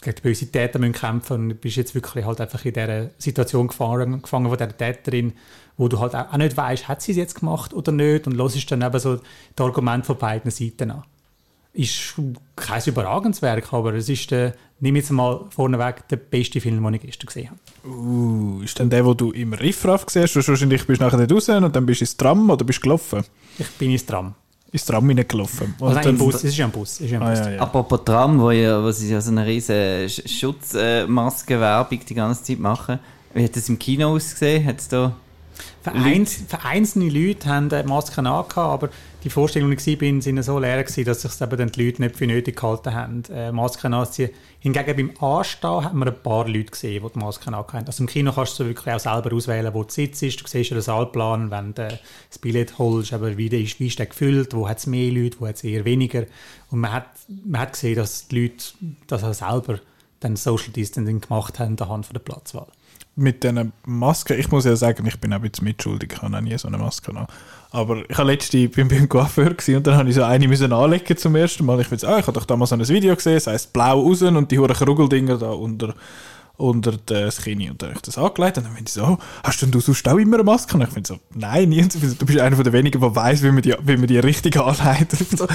[0.02, 3.10] gegen die böse Täter müssen kämpfen und du bist jetzt wirklich halt einfach in dieser
[3.18, 5.34] Situation gefangen, gefangen von dieser Täterin,
[5.78, 8.72] wo du halt auch nicht weißt, hat sie es jetzt gemacht oder nicht und hörst
[8.72, 9.20] dann eben so
[9.56, 11.04] das Argument von beiden Seiten an.
[11.78, 12.14] Ist
[12.56, 16.94] kein überragendes Werk, aber es ist, der, nimm jetzt mal vorneweg, der beste Film, den
[16.94, 17.60] ich gestern gesehen habe.
[17.94, 20.36] Uh, ist denn der, wo du im Riffraff siehst?
[20.38, 22.84] Du wahrscheinlich bist nachher nicht raus und dann bist du ins Tram oder bist du
[22.84, 23.24] gelaufen?
[23.60, 24.34] Ich bin ins Tram.
[24.72, 25.76] Ins Tram gelaufen.
[25.82, 26.94] Also nein, im Bus, es ist ja ein Bus.
[26.94, 27.40] Es ist ja ein Ah, Bus.
[27.40, 27.60] ja, ja.
[27.62, 32.60] Apropos Tram, wo, ja, wo sie ja so eine riesige Sch- Schutzmaskenwerbung die ganze Zeit
[32.60, 33.00] machen.
[33.34, 34.66] Wie hat das im Kino ausgesehen?
[34.66, 35.14] Hat es da...
[35.82, 38.90] Vereins, vereinzelte Leute haben äh, Masken angehabt, aber
[39.24, 42.16] die Vorstellungen, die ich war, sind so leer, gewesen, dass sich eben die Leute nicht
[42.16, 44.30] für nötig gehalten haben, äh, Masken anzuziehen.
[44.60, 48.08] Hingegen beim Anstehen hat man ein paar Leute gesehen, die die Masken angehabt Also im
[48.08, 50.22] Kino kannst du wirklich auch selber auswählen, wo du sitzt.
[50.22, 51.88] Du siehst ja den Saalplan, wenn du
[52.30, 55.40] das Billett holst, aber wie, ist, wie ist der gefüllt, wo hat es mehr Leute,
[55.40, 56.26] wo hat es eher weniger.
[56.70, 57.08] Und man hat,
[57.46, 58.66] man hat gesehen, dass die Leute
[59.08, 59.80] das auch selber
[60.20, 62.68] dann Social Distancing gemacht haben anhand von der Platzwahl.
[63.16, 66.32] Mit diesen Masken, ich muss ja sagen, ich bin auch ein bisschen mitschuldig, ich habe
[66.32, 67.34] noch nie so eine Maske gehabt.
[67.72, 71.18] Aber ich habe letzte bin beim Coiffeur und dann habe ich so eine müssen anlegen
[71.18, 71.80] zum ersten Mal.
[71.82, 74.22] Ich will ah, ich habe doch damals so ein Video gesehen, es heisst blau raus
[74.22, 75.94] und die huren Krugeldinger da unter,
[76.58, 77.70] unter das Kinn.
[77.70, 79.80] Und dann habe ich das angelegt und dann bin ich so, oh, hast denn du
[79.80, 80.76] sonst auch immer eine Maske?
[80.76, 81.82] Und ich finde so, nein, nie.
[81.88, 84.58] Du bist einer von den wenigen, der weiss, wie man die, wie man die richtig
[84.58, 85.12] anlegt.
[85.38, 85.48] So,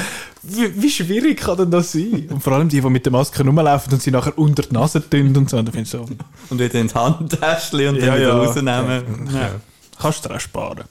[0.42, 2.26] wie, wie schwierig kann denn das sein?
[2.30, 5.08] Und vor allem die, die mit der Maske rumlaufen und sie nachher unter die Nase
[5.08, 5.58] tun und so.
[5.58, 6.06] Und dann finde ich so,
[6.50, 8.36] Und wieder ins Handtäschchen und dann Ja, wieder ja.
[8.36, 9.30] rausnehmen.
[9.32, 9.50] Ja.
[9.98, 10.84] Kannst du dir auch sparen.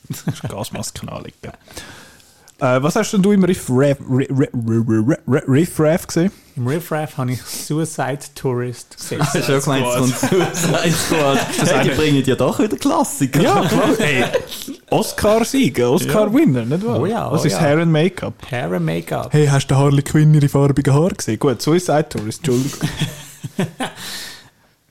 [0.48, 1.36] Gasmasken anlegen.
[2.60, 4.50] Äh, was hast denn du im Riff Raff Riff, Riff,
[5.28, 6.32] Riff, Riff Raff gesehen?
[6.56, 9.22] Im Riff Raff habe ich Suicide Tourist gesehen.
[9.22, 11.40] Hast du schon gemeint, kommt Suicide Squad.
[11.70, 13.42] Hey, die bringen ja doch wieder Klassiker.
[13.42, 13.90] Ja, klar.
[13.98, 14.26] Hey,
[14.90, 17.00] Oscar-Sieger, Oscar-Winner, nicht wahr?
[17.00, 17.62] Oh ja, Was oh ist ja.
[17.62, 18.34] Hair and Make-up?
[18.52, 19.32] Hair and Make-up.
[19.32, 21.40] Hey, hast du Harley Quinn ihre farbigen Haare gesehen?
[21.40, 22.90] Gut, Suicide Tourist, Entschuldigung.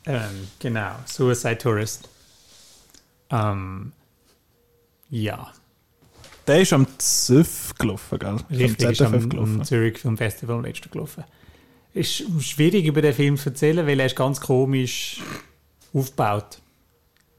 [0.09, 2.09] Ähm, genau, Suicide Tourist.
[3.31, 3.93] Ähm,
[5.11, 5.53] ja,
[6.49, 8.37] Der ist am ZÜF gelaufen, gell?
[8.51, 9.57] richtig, am ist am, gelaufen.
[9.57, 11.25] am Zurich Film Festival am letzten gelaufen.
[11.93, 15.21] Ist schwierig über den Film zu erzählen, weil er ist ganz komisch
[15.93, 16.61] aufgebaut.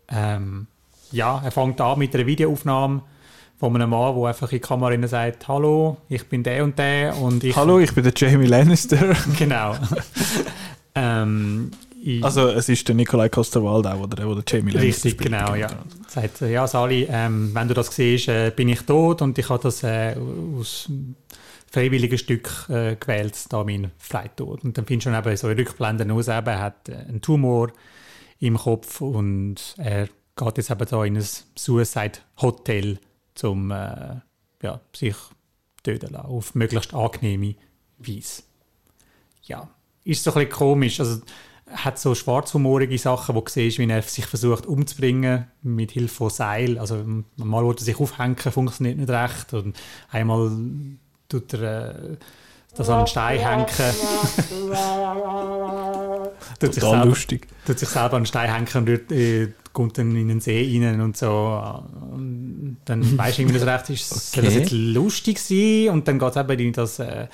[0.09, 0.67] Ähm,
[1.11, 3.01] ja, er fängt an mit einer Videoaufnahme
[3.59, 7.17] von einem Mann, der einfach in die Kamera sagt, hallo, ich bin der und der
[7.17, 7.55] und ich...
[7.55, 9.15] Hallo, ich bin der Jamie Lannister.
[9.39, 9.75] Genau.
[10.95, 11.71] ähm,
[12.21, 15.31] Also, es ist der Nikolai Coster-Waldau, oder der, der Jamie Lannister Richtig, spielt.
[15.31, 15.67] genau, ja.
[16.07, 19.49] Sagt, äh, ja, Sali, ähm, wenn du das siehst, äh, bin ich tot und ich
[19.49, 20.15] habe das äh,
[20.57, 20.89] aus
[21.71, 24.63] freiwilligen Stück äh, gewählt, da mein Freitod.
[24.63, 27.71] Und dann findest du eben so Rückblenden aus, eben, er hat äh, einen Tumor
[28.39, 32.99] im Kopf und er geht jetzt eben da in ein Suicide-Hotel,
[33.43, 34.15] um äh,
[34.63, 35.15] ja, sich
[35.83, 37.55] töten zu lassen, auf möglichst angenehme
[37.97, 38.43] Weise.
[39.43, 39.69] Ja,
[40.03, 41.21] ist so ein bisschen komisch, also
[41.71, 46.29] hat so schwarzhumorige Sachen, wo du siehst, wie er sich versucht umzubringen mit Hilfe von
[46.29, 46.77] Seil.
[46.77, 47.03] Also
[47.35, 49.53] mal wollte er sich aufhängen, funktioniert nicht recht.
[49.53, 49.77] Und
[50.11, 50.51] einmal
[51.27, 52.17] tut er äh,
[52.75, 53.65] das an einen Stein hängen.
[56.59, 57.47] tut, sich selber, lustig.
[57.65, 60.79] tut sich selber an einen Stein hängen und dort, äh, kommt dann in den See
[60.83, 61.61] rein und so.
[62.11, 64.63] Und dann weisst du irgendwie nicht so recht, ist, soll das Okay.
[64.63, 65.89] jetzt lustig sein?
[65.89, 66.99] Und dann geht es eben in das...
[66.99, 67.27] Äh,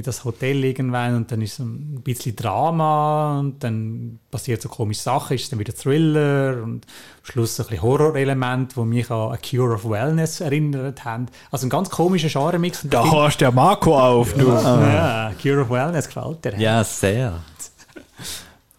[0.00, 5.02] in das Hotel irgendwann und dann ist ein bisschen Drama und dann passiert so komische
[5.02, 9.36] Sachen, ist dann wieder Thriller und am Schluss ein bisschen Horrorelement, wo mich an A
[9.36, 11.26] Cure of Wellness erinnert haben.
[11.50, 12.82] Also ein ganz komischer Genre-Mix.
[12.82, 14.48] Der Da hast du ja Marco auf, du.
[14.48, 16.58] ja, Cure of Wellness gefällt dir.
[16.58, 17.40] Ja, sehr.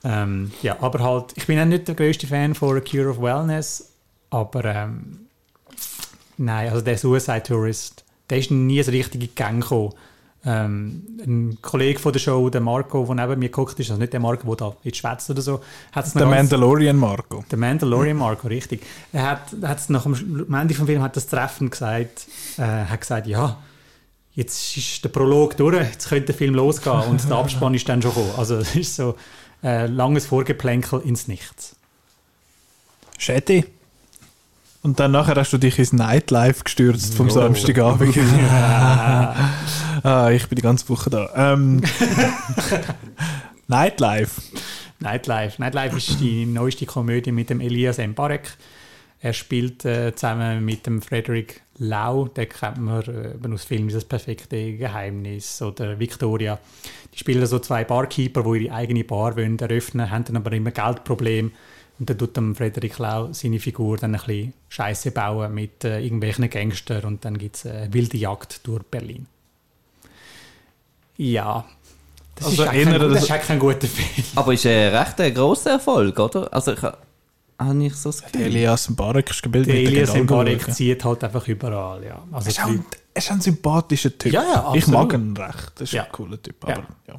[0.03, 3.21] Ähm, ja, aber halt, ich bin auch nicht der größte Fan von A Cure of
[3.21, 3.91] Wellness,
[4.31, 5.27] aber ähm,
[6.37, 9.93] nein, also der Suicide Tourist, der ist nie so richtig in die Gang gekommen.
[10.43, 14.11] Ähm, ein Kollege von der Show, der Marco, der neben mir geguckt ist, also nicht
[14.11, 17.43] der Marco, der da jetzt schwätzt oder so, hat es Der Mandalorian Marco.
[17.51, 18.81] der Mandalorian Marco, richtig.
[19.13, 22.25] Er hat, hat es nach dem Ende vom Film hat das Treffen gesagt,
[22.57, 23.57] äh, hat gesagt, ja,
[24.33, 28.01] jetzt ist der Prolog durch, jetzt könnte der Film losgehen und der Abspann ist dann
[28.01, 28.33] schon gekommen.
[28.37, 29.15] Also es ist so
[29.63, 31.75] äh, langes Vorgeplänkel ins Nichts.
[33.19, 33.65] Schädi.
[34.83, 37.29] Und dann nachher hast du dich ins Nightlife gestürzt vom Oh.
[37.29, 38.17] Samstagabend.
[40.03, 41.29] ah, ich bin die ganze Woche da.
[41.35, 41.81] Ähm,
[43.67, 44.41] Nightlife.
[44.99, 45.61] Nightlife.
[45.61, 48.57] Nightlife ist die neueste Komödie mit dem Elias Mbarek.
[49.23, 54.03] Er spielt äh, zusammen mit dem Frederick Lau, den kennt man äh, aus Filmen Das
[54.05, 56.57] perfekte Geheimnis oder Victoria.
[57.13, 60.71] Die spielen so zwei Barkeeper, die ihre eigene Bar wollen eröffnen, haben dann aber immer
[60.71, 61.51] Geldprobleme.
[62.01, 65.99] Und dann tut dem Frederick Lau seine Figur dann ein bisschen Scheiße bauen mit äh,
[65.99, 69.27] irgendwelchen Gangstern und dann gibt es eine wilde Jagd durch Berlin.
[71.17, 71.63] Ja,
[72.35, 74.25] das, Also ist, eigentlich kein, das das- ist eigentlich kein guter Film.
[74.35, 76.51] Aber ist ein recht ein grosser Erfolg, oder?
[76.51, 76.97] Also ich ha-
[77.59, 78.45] habe ich so das Der Gefühl.
[78.47, 82.23] Elias Mbarek ist gebildet Der Elias Mbarek zieht halt einfach überall, ja.
[82.31, 84.33] Also Er ist, ein- er ist ein sympathischer Typ.
[84.33, 85.37] Ja, ja, ich mag absolut.
[85.37, 85.71] ihn recht.
[85.75, 86.05] Das ist Ja.
[86.05, 86.55] ein cooler Typ.
[86.67, 86.73] Ja.
[86.77, 87.15] Aber, ja.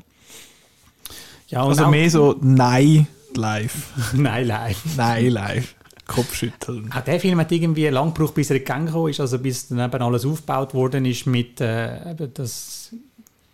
[1.50, 4.12] ja, und Also mehr so Nein live.
[4.14, 4.74] Nein, nein.
[4.96, 5.74] Nein live.
[6.06, 6.90] Kopfschütteln.
[6.92, 10.02] Auch der Film hat irgendwie lang gebraucht, bis er gekommen ist, also bis dann eben
[10.02, 12.94] alles aufgebaut worden ist mit, äh, das,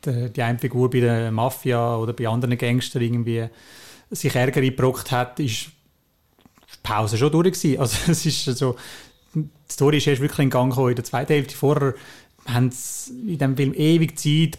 [0.04, 3.46] der, die eine Figur bei der Mafia oder bei anderen Gangstern irgendwie
[4.10, 7.78] sich Ärger eingebrockt hat, ist die Pause schon durch gewesen.
[7.78, 8.76] Also es ist so,
[9.34, 11.54] die Story ist erst wirklich in Gang gekommen in der zweiten Hälfte.
[11.54, 11.94] Vorher
[12.46, 14.58] haben sie in diesem Film ewig Zeit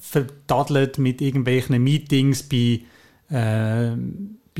[0.00, 2.80] vertadelt mit irgendwelchen Meetings bei
[3.30, 3.96] äh,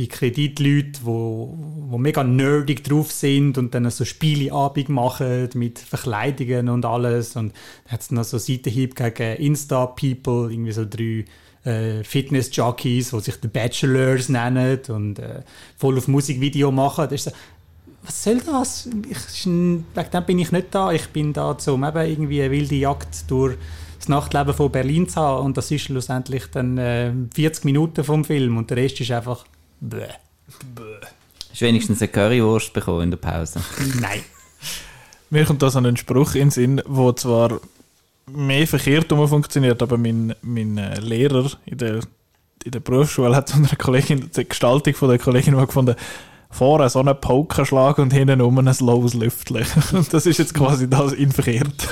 [0.00, 1.54] bei Kreditleuten, wo,
[1.88, 7.36] wo mega nerdig drauf sind und dann so Spieleabend machen mit Verkleidungen und alles.
[7.36, 11.24] Und dann hat es noch so Seitenhieb gegen Insta-People, irgendwie so drei
[11.70, 15.42] äh, Fitness-Jockeys, die sich The Bachelors nennen und äh,
[15.76, 17.04] voll auf Musikvideo machen.
[17.04, 17.30] Das ist so,
[18.02, 18.88] was soll das?
[19.10, 20.92] Ich, wegen dem bin ich nicht da.
[20.92, 23.58] Ich bin da, um eben irgendwie eine wilde Jagd durch
[23.98, 25.44] das Nachtleben von Berlin zu haben.
[25.44, 29.44] Und das ist schlussendlich dann äh, 40 Minuten vom Film und der Rest ist einfach
[29.80, 30.08] bäh.
[31.50, 33.60] Hast du wenigstens eine Currywurst bekommen in der Pause?
[34.00, 34.22] Nein.
[35.30, 37.60] Mir kommt da so ein Spruch in den Sinn, wo zwar
[38.26, 42.00] mehr verkehrt funktioniert, aber mein, mein äh, Lehrer in der,
[42.64, 45.96] in der Berufsschule hat von einer Kollegin, die Gestaltung von der Kollegin mal gefunden,
[46.50, 49.64] vorne so einen Pokerschlag und hinten um ein lowes Lüftchen.
[49.92, 51.88] Und das ist jetzt quasi das in verkehrt.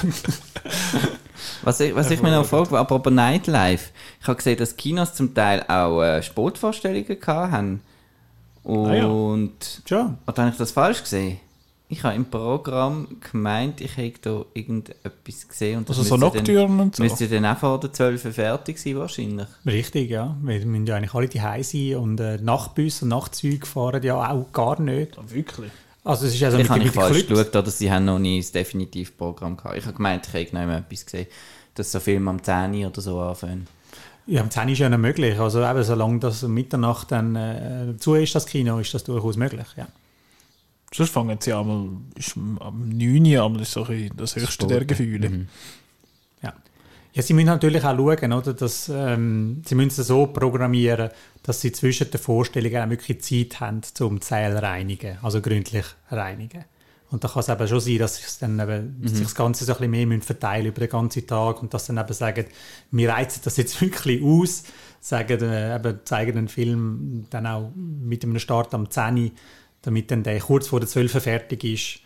[1.68, 3.90] Was ich, was ich mir noch frage, apropos Nightlife.
[4.22, 7.82] Ich habe gesehen, dass Kinos zum Teil auch äh, Sportvorstellungen gehabt haben.
[8.64, 9.04] Ah ja.
[9.04, 9.82] Und.
[9.86, 10.16] Schon.
[10.26, 11.38] Oder habe ich das falsch gesehen?
[11.90, 15.80] Ich habe im Programm gemeint, ich hätte da irgendetwas gesehen.
[15.80, 17.02] Und das Also so Nocturne und so.
[17.02, 19.48] Müsste dann auch vor der 12 Uhr fertig sein, wahrscheinlich.
[19.66, 20.38] Richtig, ja.
[20.40, 24.50] Wir müssen ja eigentlich alle die sein und äh, Nachtbus und Nachtzüge fahren ja auch
[24.54, 25.18] gar nicht.
[25.30, 25.70] Wirklich?
[26.02, 28.52] Also es ist also habe ich den falsch geschaut, oder sie haben noch nie das
[28.52, 29.76] definitive Programm gehabt.
[29.76, 31.26] Ich habe gemeint, ich hätte noch etwas gesehen,
[31.78, 33.66] dass so Filme am 10 Uhr oder so anfangen.
[34.26, 35.38] Ja, am 10 ist ja nicht möglich.
[35.38, 39.36] Also eben, solange das um Mitternacht dann äh, zu ist, das Kino, ist das durchaus
[39.36, 39.86] möglich, ja.
[40.92, 45.28] Sonst fangen sie einmal, ist am 9 Uhr so ein bisschen das höchste der Gefühle.
[45.28, 45.48] Mhm.
[46.42, 46.54] Ja.
[47.12, 51.10] ja, sie müssen natürlich auch schauen, oder, dass ähm, sie müssen es so programmieren,
[51.42, 55.84] dass sie zwischen den Vorstellungen auch wirklich Zeit haben, um die Säle reinigen, also gründlich
[56.10, 56.64] reinigen.
[57.10, 59.72] Und da kann es eben schon sein, dass sich dann eben, sich das Ganze so
[59.72, 62.44] ein bisschen mehr müssen verteilen über den ganzen Tag und dass dann eben sagen,
[62.90, 64.64] wir reizen das jetzt wirklich aus,
[65.00, 69.30] sagen, äh, eben, zeigen den Film dann auch mit einem Start am 10 Uhr,
[69.82, 72.00] damit dann der kurz vor der 12 Uhr fertig ist.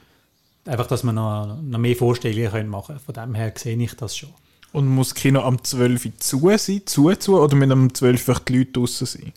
[0.70, 3.00] Einfach, dass wir noch, noch mehr Vorstellungen können machen können.
[3.00, 4.30] Von dem her sehe ich das schon.
[4.72, 8.28] Und muss das Kino am 12 Uhr zu sein, zu, zu, oder mit am 12
[8.28, 9.32] Uhr die Leute draussen sein?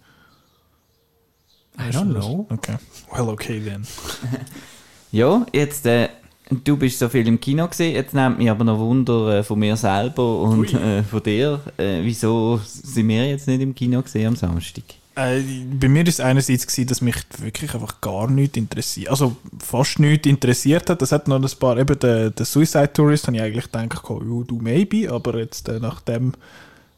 [1.78, 2.48] I don't know.
[2.52, 2.78] Okay.
[3.12, 3.86] Well, okay then.
[5.12, 6.10] Ja, jetzt, äh,
[6.50, 9.60] du bist so viel im Kino gesehen, jetzt nimmt mich aber noch Wunder äh, von
[9.60, 11.62] mir selber und äh, von dir.
[11.78, 14.84] Äh, wieso sind wir jetzt nicht im Kino gesehen am Samstag?
[15.16, 15.42] Äh,
[15.80, 19.10] bei mir war es einerseits, gewesen, dass mich wirklich einfach gar nichts interessiert.
[19.10, 21.02] Also fast nichts interessiert hat.
[21.02, 24.44] Es hat noch ein paar, eben der, der Suicide Tourist, habe ich eigentlich gedacht, oh,
[24.44, 26.34] du maybe, aber jetzt äh, nach, dem,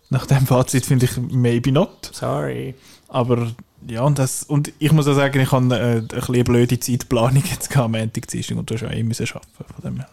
[0.09, 2.09] nach dem Fazit finde ich maybe not.
[2.11, 2.73] Sorry.
[3.07, 3.51] Aber
[3.87, 7.43] ja, und, das, und ich muss auch sagen, ich habe äh, eine bisschen blöde Zeitplanung
[7.49, 9.73] jetzt am Montag, Dienstag, und du hast eh müssen arbeiten.
[9.73, 10.09] Von dem her.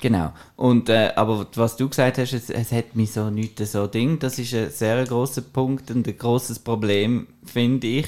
[0.00, 0.32] Genau.
[0.56, 4.18] Und, äh, aber was du gesagt hast, es, es hat mich so nichts so Ding.
[4.18, 8.06] Das ist ein sehr grosser Punkt und ein grosses Problem, finde ich.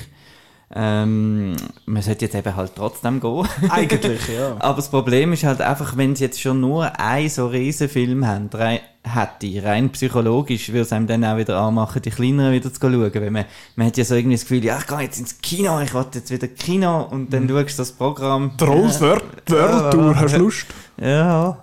[0.74, 1.54] Ähm,
[1.84, 3.46] man sollte jetzt eben halt trotzdem gehen.
[3.68, 4.56] Eigentlich, ja.
[4.58, 8.26] Aber das Problem ist halt einfach, wenn sie jetzt schon nur einen so riesen Film
[8.26, 12.72] haben, rein, hätte, rein psychologisch, würde es einem dann auch wieder anmachen, die kleineren wieder
[12.72, 13.14] zu schauen.
[13.14, 13.44] Weil man,
[13.76, 16.06] man hat ja so irgendwie das Gefühl, ja, ich gehe jetzt ins Kino, ich will
[16.14, 18.56] jetzt wieder Kino und dann schaust du das Programm.
[18.56, 20.66] Trolls World Tour, hast du Lust?
[20.98, 21.61] Ja.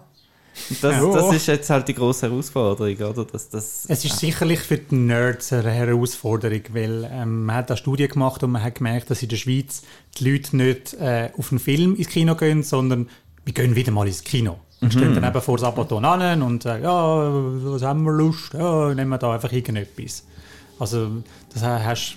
[0.82, 1.14] Das, Ja.
[1.14, 3.26] das ist jetzt halt die grosse Herausforderung, oder?
[3.26, 7.78] Das, das, Es ist sicherlich für die Nerds eine Herausforderung, weil ähm, man hat eine
[7.78, 9.82] Studie gemacht und man hat gemerkt, dass in der Schweiz
[10.18, 13.10] die Leute nicht äh, auf einen Film ins Kino gehen, sondern
[13.46, 14.60] wir gehen wieder mal ins Kino.
[14.82, 17.30] Und stehen dann eben vor das Abaton an und sagen, ja,
[17.74, 18.54] was haben wir Lust?
[18.54, 20.24] Ja, nehmen wir da einfach irgendetwas.
[20.80, 21.10] Also
[21.54, 22.16] das hast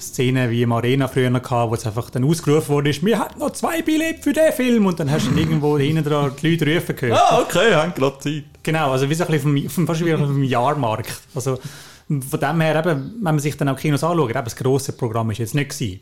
[0.00, 3.38] Szenen wie im Arena früher noch gehabt, wo es einfach dann ausgerufen wurde, wir hatten
[3.38, 6.74] noch zwei Billette für den Film und dann hast du irgendwo hinten dran die Leute
[6.74, 7.20] rufen gehört.
[7.20, 8.44] Ah, okay, haben gerade Zeit.
[8.62, 11.20] Genau, also wie so ein bisschen vom, vom, fast wie dem Jahrmarkt.
[11.34, 11.58] Also
[12.08, 15.30] von dem her, eben, wenn man sich dann auch Kinos anschaut, eben, das grosse Programm
[15.30, 16.00] ist jetzt nicht gewesen.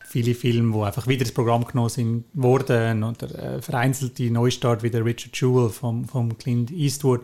[0.00, 4.90] Viele Filme, die einfach wieder ins Programm genommen sind, wurden oder äh, vereinzelte Neustart wie
[4.90, 7.20] der Richard Jewell vom, vom Clint Eastwood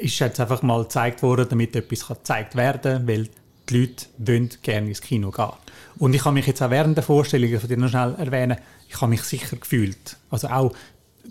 [0.00, 3.28] ist jetzt einfach mal gezeigt worden, damit etwas gezeigt werden kann, weil
[3.68, 5.48] die Leute wollen gerne ins Kino gehen.
[5.98, 9.00] Und ich habe mich jetzt auch während der Vorstellung, von dir noch schnell erwähnen, ich
[9.00, 10.16] habe mich sicher gefühlt.
[10.30, 10.72] Also auch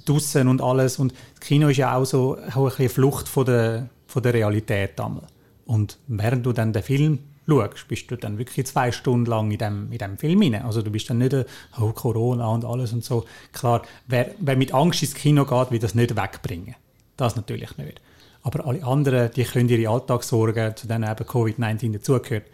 [0.05, 0.99] draussen und alles.
[0.99, 4.99] Und das Kino ist ja auch so auch eine Flucht von der, von der Realität.
[4.99, 5.23] Einmal.
[5.65, 9.57] Und während du dann den Film schaust, bist du dann wirklich zwei Stunden lang in
[9.57, 10.55] dem, in dem Film rein.
[10.55, 11.35] Also du bist dann nicht,
[11.79, 13.25] oh, Corona und alles und so.
[13.53, 16.75] Klar, wer, wer mit Angst ins Kino geht, will das nicht wegbringen.
[17.15, 18.01] Das natürlich nicht.
[18.47, 22.45] Aber alle anderen, die können ihre Alltagssorgen, zu denen eben Covid-19 dazugehört,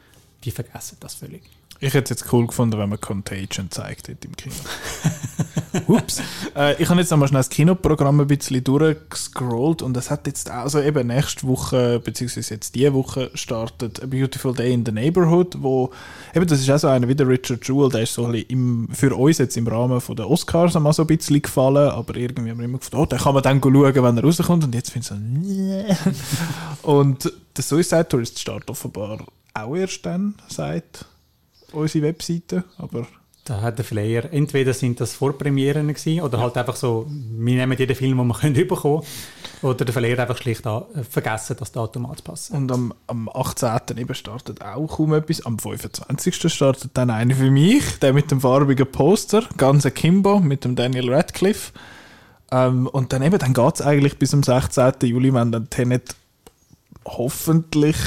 [0.43, 1.43] die vergessen das völlig.
[1.83, 4.55] Ich hätte es jetzt cool gefunden, wenn man Contagion zeigt hätte im Kino.
[5.87, 6.21] Ups.
[6.55, 10.49] Äh, ich habe jetzt einmal schnell das Kinoprogramm ein bisschen durchgescrollt und es hat jetzt
[10.49, 14.93] auch, also eben nächste Woche, beziehungsweise jetzt diese Woche startet A Beautiful Day in the
[14.93, 15.91] Neighborhood, wo,
[16.33, 18.49] eben das ist auch so einer wie der Richard Jewell, der ist so ein bisschen
[18.49, 22.15] im, für uns jetzt im Rahmen von der Oscars einmal so ein bisschen gefallen, aber
[22.15, 24.73] irgendwie haben wir immer gedacht, oh, den kann man dann schauen, wenn er rauskommt und
[24.73, 25.97] jetzt finde ich so, nee.
[26.83, 31.05] und der Suicide Tourist startet offenbar auch erst dann, seit
[31.73, 33.07] unsere Webseite, aber...
[33.45, 37.77] Da hat der Flyer, entweder sind das Vorpremieren gewesen, oder halt einfach so, wir nehmen
[37.77, 39.03] jeden Film, den wir können bekommen
[39.61, 42.55] oder der Flyer einfach schlicht an, vergessen, das Datum anzupassen.
[42.55, 43.97] Und am, am 18.
[43.97, 45.45] eben startet auch kaum etwas.
[45.45, 46.53] Am 25.
[46.53, 51.13] startet dann einer für mich, der mit dem farbigen Poster, ganz Kimbo mit dem Daniel
[51.13, 51.73] Radcliffe.
[52.51, 54.93] Ähm, und dann eben, dann geht es eigentlich bis zum 16.
[55.01, 56.15] Juli, wenn dann Tenet
[57.05, 57.97] hoffentlich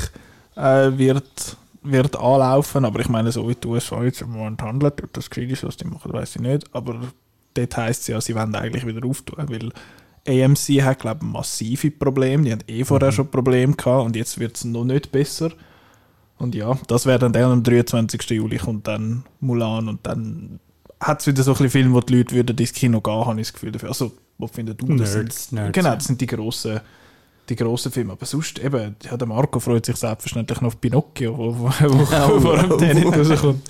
[0.57, 1.57] äh, wird
[1.91, 5.31] wird anlaufen, aber ich meine, so wie die USA jetzt im Moment handeln, ob das
[5.31, 7.01] gescheit ist, was die machen, weiß ich nicht, aber
[7.55, 9.71] dort heisst es ja, sie wollen eigentlich wieder auftun, weil
[10.29, 13.15] AMC hat, glaube ich, massive Probleme, die haben eh vorher mhm.
[13.15, 15.53] schon Probleme gehabt und jetzt wird es noch nicht besser.
[16.39, 18.31] Und ja, das wäre dann der am 23.
[18.31, 20.61] Juli kommt dann Mulan und dann
[21.01, 23.41] hat es wieder so ein bisschen Filme, wo die Leute würden ins Kino gehen, habe
[23.41, 23.91] ich das Gefühl dafür.
[23.91, 25.15] Also, wo findet du das?
[25.15, 26.81] Nerds, sind, Nerds, genau, das sind die grossen
[27.49, 28.13] die grossen Filme.
[28.13, 32.41] Aber sonst eben, ja, der Marco freut sich selbstverständlich noch auf Pinocchio, wo, wo, wo,
[32.41, 33.69] vor dem Tennis rauskommt.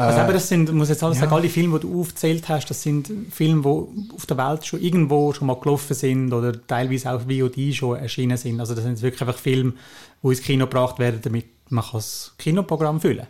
[0.00, 1.24] Also aber das sind, muss jetzt alles ja.
[1.24, 4.80] sagen, alle Filme, die du aufgezählt hast, das sind Filme, die auf der Welt schon
[4.80, 8.60] irgendwo schon mal gelaufen sind oder teilweise auch VOD schon erschienen sind.
[8.60, 9.74] Also das sind wirklich einfach Filme,
[10.22, 13.26] die ins Kino gebracht werden, damit man das Kinoprogramm füllen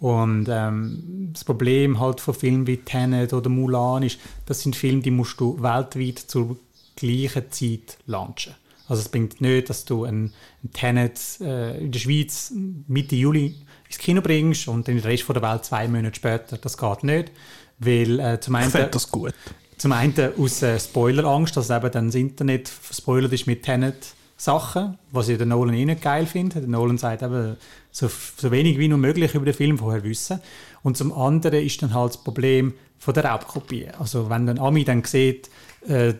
[0.00, 5.02] Und ähm, das Problem halt von Filmen wie Tenet oder Mulan ist, das sind Filme,
[5.02, 6.56] die musst du weltweit zur
[6.96, 8.54] gleichen Zeit launchen.
[8.92, 12.52] Also es bringt nicht, dass du einen, einen Tenet äh, in der Schweiz
[12.86, 13.54] Mitte Juli
[13.86, 16.58] ins Kino bringst und den Rest von der Welt zwei Monate später.
[16.58, 17.32] Das geht nicht,
[17.78, 18.66] weil äh, zum einen...
[18.66, 19.32] Ich das gut.
[19.78, 24.98] Zum einen aus äh, Spoilerangst, dass eben dann das Internet verspoilert ist mit Tenet Sachen,
[25.10, 26.60] was ich den Nolan eh nicht geil finde.
[26.60, 27.56] Der Nolan sagt eben,
[27.90, 30.38] so, so wenig wie nur möglich über den Film vorher wissen.
[30.82, 33.88] Und zum anderen ist dann halt das Problem von der Raubkopie.
[33.98, 35.48] Also wenn dann Ami dann sieht,
[35.88, 36.12] äh,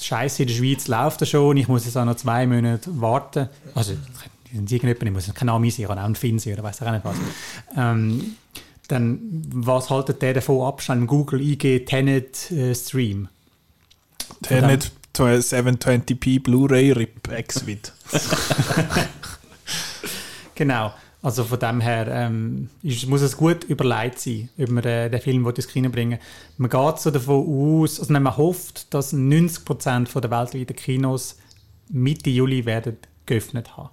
[0.00, 3.48] Scheiße, in der Schweiz läuft das schon, ich muss jetzt auch noch zwei Monate warten.
[3.74, 3.94] Also,
[4.52, 6.90] irgendjemand, ich muss kein Name sein, ich kann auch ein Finn sein oder weiß auch
[6.90, 7.16] nicht was.
[7.76, 8.36] Ähm,
[8.88, 9.20] dann,
[9.52, 13.28] was haltet der davon ab, schnell Google IG Tenet äh, Stream?
[14.42, 17.92] Tenet 720p Blu-ray RIP Exvid.
[20.54, 20.92] genau.
[21.24, 25.22] Also von dem her ähm, ist, muss es gut überlegt sein, ob man äh, den
[25.22, 26.18] Film ins Kino bringen
[26.58, 31.38] Man geht so davon aus, also man hofft, dass 90% der weltweiten Kinos
[31.88, 33.88] Mitte Juli werden geöffnet haben.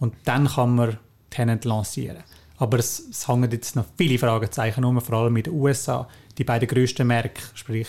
[0.00, 0.96] Und dann kann man
[1.28, 2.24] Tenant lancieren.
[2.56, 6.08] Aber es, es hängen jetzt noch viele Fragezeichen um, vor allem in den USA.
[6.38, 7.88] Die beiden grössten Märkte, sprich,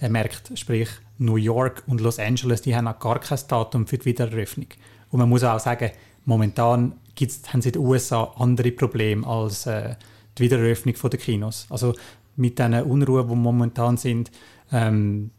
[0.00, 3.98] äh, Märkte, sprich New York und Los Angeles, die haben auch gar kein Datum für
[3.98, 4.68] die Wiedereröffnung.
[5.10, 5.90] Und man muss auch sagen,
[6.24, 9.96] momentan gibt's, haben sie in den USA andere Probleme als äh,
[10.38, 11.66] die Wiedereröffnung der Kinos.
[11.70, 11.94] Also
[12.36, 14.30] mit diesen Unruhen, die momentan sind,
[14.72, 15.30] ähm,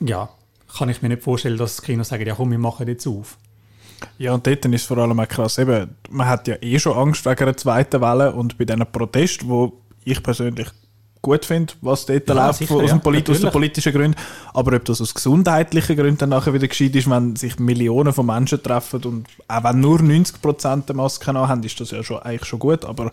[0.00, 0.28] ja,
[0.78, 3.38] kann ich mir nicht vorstellen, dass das Kino sagen, ja komm, wir machen jetzt auf.
[4.18, 7.24] Ja, und dort ist vor allem auch krass, eben, man hat ja eh schon Angst
[7.24, 10.68] wegen einer zweiten Welle und bei diesen Protesten, wo ich persönlich
[11.26, 14.16] gut finde, was dort ja, läuft sicher, aus, ja, Polit aus den politischen Gründen.
[14.54, 18.26] Aber ob das aus gesundheitlichen Gründen dann nachher wieder gescheit ist, wenn sich Millionen von
[18.26, 22.48] Menschen treffen und auch wenn nur 90% der Masken haben, ist das ja schon, eigentlich
[22.48, 22.84] schon gut.
[22.84, 23.10] Aber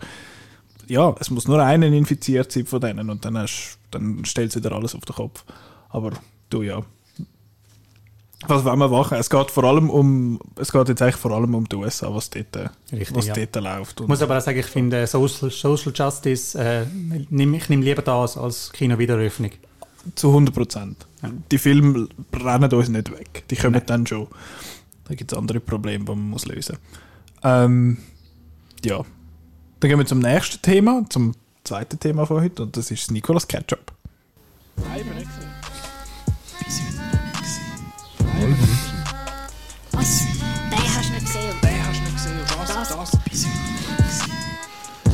[0.86, 4.62] ja, es muss nur einer infiziert sein von denen und dann, hast, dann stellt sich
[4.62, 5.44] wieder alles auf den Kopf.
[5.88, 6.12] Aber
[6.50, 6.82] du ja.
[8.48, 9.18] Was wollen wir machen?
[9.18, 12.30] Es geht vor allem um, es geht jetzt eigentlich vor allem um die USA, was
[12.30, 13.34] dort, äh, Richtig, was ja.
[13.34, 14.00] dort läuft.
[14.00, 18.36] Ich muss aber auch sagen, ich finde Social, Social Justice, äh, ich nehme lieber das
[18.36, 19.50] als Kino-Wiedereröffnung.
[20.14, 21.06] zu 100 Prozent.
[21.50, 23.44] Die Filme rennen uns nicht weg.
[23.50, 23.86] Die kommen Nein.
[23.86, 24.28] dann schon.
[25.04, 27.42] Da gibt es andere Probleme, die man muss lösen muss.
[27.44, 27.98] Ähm,
[28.84, 29.02] ja.
[29.80, 33.46] Dann gehen wir zum nächsten Thema, zum zweiten Thema von heute, und das ist Nicolas
[33.46, 33.92] Ketchup.
[39.96, 40.20] Was?
[40.70, 41.54] Den hast du nicht gesehen.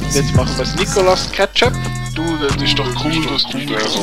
[0.04, 0.14] Das?
[0.14, 1.72] Jetzt machen wir das Nicolas Ketchup.
[2.14, 3.96] Du, das ist doch cool, dass du das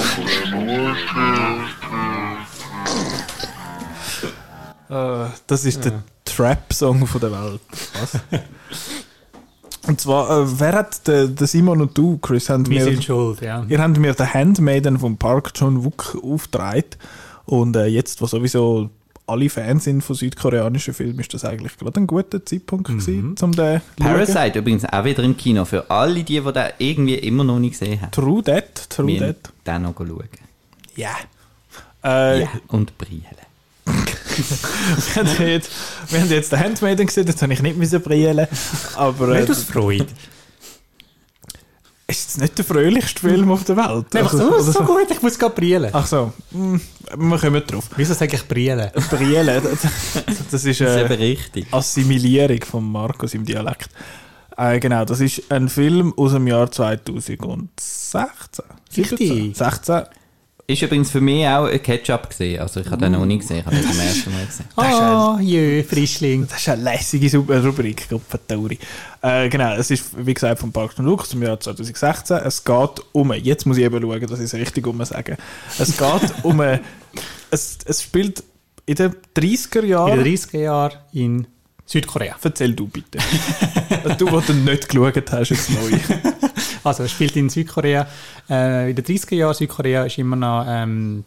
[4.89, 7.61] Äh, das ist der Trap-Song von der Welt.
[7.99, 8.19] Was?
[9.87, 13.03] und zwar, äh, wer hat, der, der Simon und du, Chris, haben Wir mir, sind
[13.03, 13.65] schuld, ja.
[13.67, 16.85] ihr habt mir den Handmaiden vom Park John Wook aufgetragen.
[17.45, 18.89] Und äh, jetzt, wo sowieso
[19.27, 23.51] alle Fans sind von südkoreanischen Filmen, ist das eigentlich gerade ein guter Zeitpunkt gewesen, um
[23.51, 23.81] den zu schauen.
[23.97, 25.65] Parasite übrigens auch wieder im Kino.
[25.65, 28.11] Für alle die, die den irgendwie immer noch nicht gesehen haben.
[28.11, 29.51] True that, true Wir that.
[29.65, 30.29] den noch schauen.
[30.95, 31.15] Ja.
[32.03, 32.47] Äh, Ja.
[32.67, 33.23] Und Brillen.
[33.87, 35.71] wir, haben jetzt,
[36.09, 38.47] wir haben jetzt den Handmaiden gesehen, jetzt habe ich nicht brillen.
[38.95, 40.07] Aber äh, Nicht aus Freude.
[42.19, 44.15] Ist es nicht der fröhlichste Film auf der Welt?
[44.15, 45.89] Einfach so, Oder- so gut, ich muss gerade brillen.
[45.93, 46.81] Ach so, hm,
[47.17, 47.89] wir kommen drauf.
[47.95, 48.89] Wieso sage ich brillen?
[49.09, 51.67] Brillen, das, das ist Das ist eben äh, richtig.
[51.71, 53.89] Assimilierung von Markus im Dialekt.
[54.57, 58.25] Äh, genau, das ist ein Film aus dem Jahr 2016.
[58.97, 59.55] Richtig.
[59.55, 60.03] 16.
[60.69, 62.59] Ist übrigens für mich auch ein Ketchup gesehen.
[62.59, 63.59] Also ich habe den noch nie gesehen.
[63.59, 64.65] Ich habe den zum ersten Mal gesehen.
[64.75, 66.45] Ah, jö, Frischling.
[66.45, 68.77] Das ist eine lässige Super- Rubrik, Gruppentheorie.
[69.21, 72.35] Äh, genau, es ist, wie gesagt, von Parks und Lucas im Jahr 2016.
[72.43, 75.37] Es geht um, jetzt muss ich eben schauen, dass ich es richtig um sage.
[75.79, 76.81] Es geht um, eine-
[77.49, 78.43] es, es spielt
[78.85, 80.21] in den 30er In Jahren.
[80.21, 81.47] den 30er Jahren in
[81.87, 82.35] Südkorea.
[82.43, 83.17] Erzähl du bitte.
[84.17, 85.97] du, der du nicht geschaut hast, jetzt neu.
[86.83, 88.07] Also, er spielt in Südkorea.
[88.49, 91.25] Äh, in den 30er Jahren Südkorea ist immer noch ähm,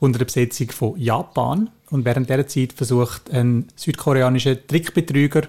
[0.00, 1.70] unter der Besetzung von Japan.
[1.90, 5.42] Und während dieser Zeit versucht ein südkoreanischer Trickbetrüger,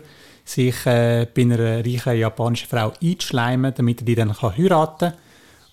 [0.46, 5.14] sich äh, bei einer reichen japanischen Frau einzuschleimen, damit er die dann kann heiraten kann.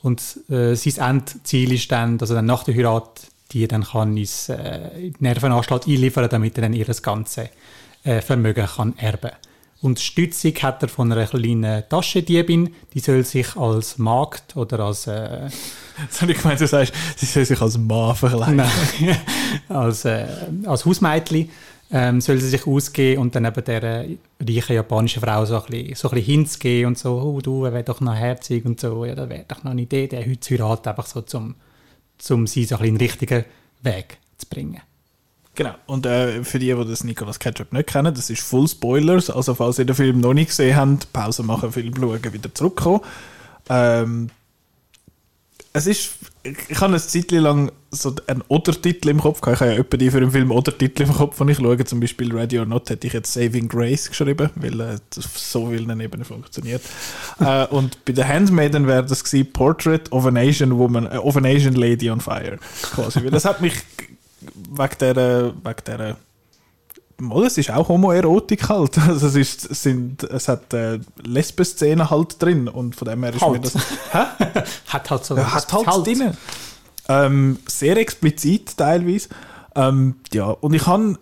[0.03, 4.17] Und äh, sein Endziel ist dann, dass er dann nach der Heirat die dann kann
[4.17, 7.51] ins äh, in die Nervenanstalt einliefern, damit er dann ihr ganze
[8.05, 9.33] äh, Vermögen kann erben.
[9.81, 15.07] Und Stützung hat er von einer kleinen Taschendiebin, die soll sich als Magd oder als,
[15.07, 15.51] äh,
[16.03, 18.57] Jetzt habe ich gemeint, du sagst, sie soll sich als Mann verkleiden.
[18.57, 19.19] nein,
[19.69, 20.27] als, äh,
[20.65, 21.51] als Hausmädchen
[21.91, 24.07] ähm, soll sie sich ausgeben und dann eben der
[24.41, 27.73] reichen japanischen Frau so ein bisschen, so ein bisschen hinzugehen und so, oh, du, er
[27.75, 30.41] wäre doch noch herzig und so, ja, das wäre doch noch eine Idee, der heute
[30.41, 31.57] zu heiraten, einfach so zum,
[32.19, 33.45] zum sie so ein bisschen in den richtigen
[33.83, 34.81] Weg zu bringen.
[35.55, 35.75] Genau.
[35.87, 39.31] Und äh, für die, die das Nicolas Ketchup nicht kennen, das ist Full Spoilers.
[39.31, 43.01] Also, falls ihr den Film noch nicht gesehen habt, Pause machen, Film schauen, wieder zurückkommen.
[43.69, 44.31] Ähm,
[45.77, 46.11] es ist,
[46.45, 49.57] ich, habe eine Zeit lang so einen Oder-Titel im Kopf gehabt.
[49.57, 51.85] Ich habe ja etwa für einen Film Oder-Titel im Kopf, wenn ich schaue.
[51.85, 55.37] Zum Beispiel Ready or Not hätte ich jetzt Saving Grace geschrieben, weil äh, das auf
[55.37, 56.81] so vielen Ebenen funktioniert.
[57.41, 61.37] äh, und bei The Handmaiden wäre das gewesen, Portrait of an Asian Woman, äh, of
[61.37, 62.59] an Asian Lady on Fire.
[62.95, 63.25] Quasi.
[63.25, 63.75] weil das hat mich
[64.55, 66.17] wegen der, wegen der
[67.19, 68.99] Mal, es ist auch Homoerotik halt.
[69.09, 73.35] Also es, ist, es, sind, es hat äh, Lesben-Szenen halt drin und von dem her
[73.35, 73.53] ist Halt.
[73.53, 73.75] mir das...
[74.89, 76.37] Hat halt so Ja, hat halt drin.
[77.09, 79.29] Ähm, sehr explizit teilweise.
[79.77, 81.19] Ähm, ja, und ich habe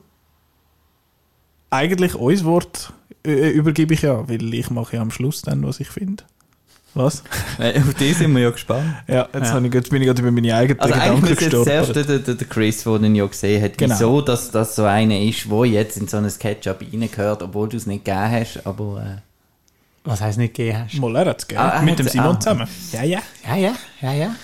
[1.71, 2.93] eigentlich euer Wort
[3.27, 6.25] äh, übergebe ich ja, weil ich mache ja am Schluss dann, was ich finde.
[6.95, 7.23] Was?
[7.59, 8.95] Äh, Auf die sind wir ja gespannt.
[9.09, 9.53] Ja, jetzt, Ja.
[9.55, 11.87] habe ich, jetzt bin ich gerade über meine eigenen Also eigentlich Gedanken müsste jetzt zuerst
[11.95, 12.09] gestolpert.
[12.09, 13.95] der, der, der Chris, der ihn ja gesehen hat, Genau.
[13.95, 17.77] wieso dass das so einer ist, der jetzt in so ein Ketchup reingehört, obwohl du
[17.77, 19.03] es nicht gegeben hast, aber...
[19.03, 20.99] Äh, Was heisst nicht gegeben hast?
[20.99, 21.65] Mal, er hat es gegeben.
[21.67, 22.41] Ah, Mit dem Simon ah.
[22.41, 22.69] zusammen.
[22.93, 23.19] Ja, ja.
[23.47, 24.35] Ja, ja, ja, ja.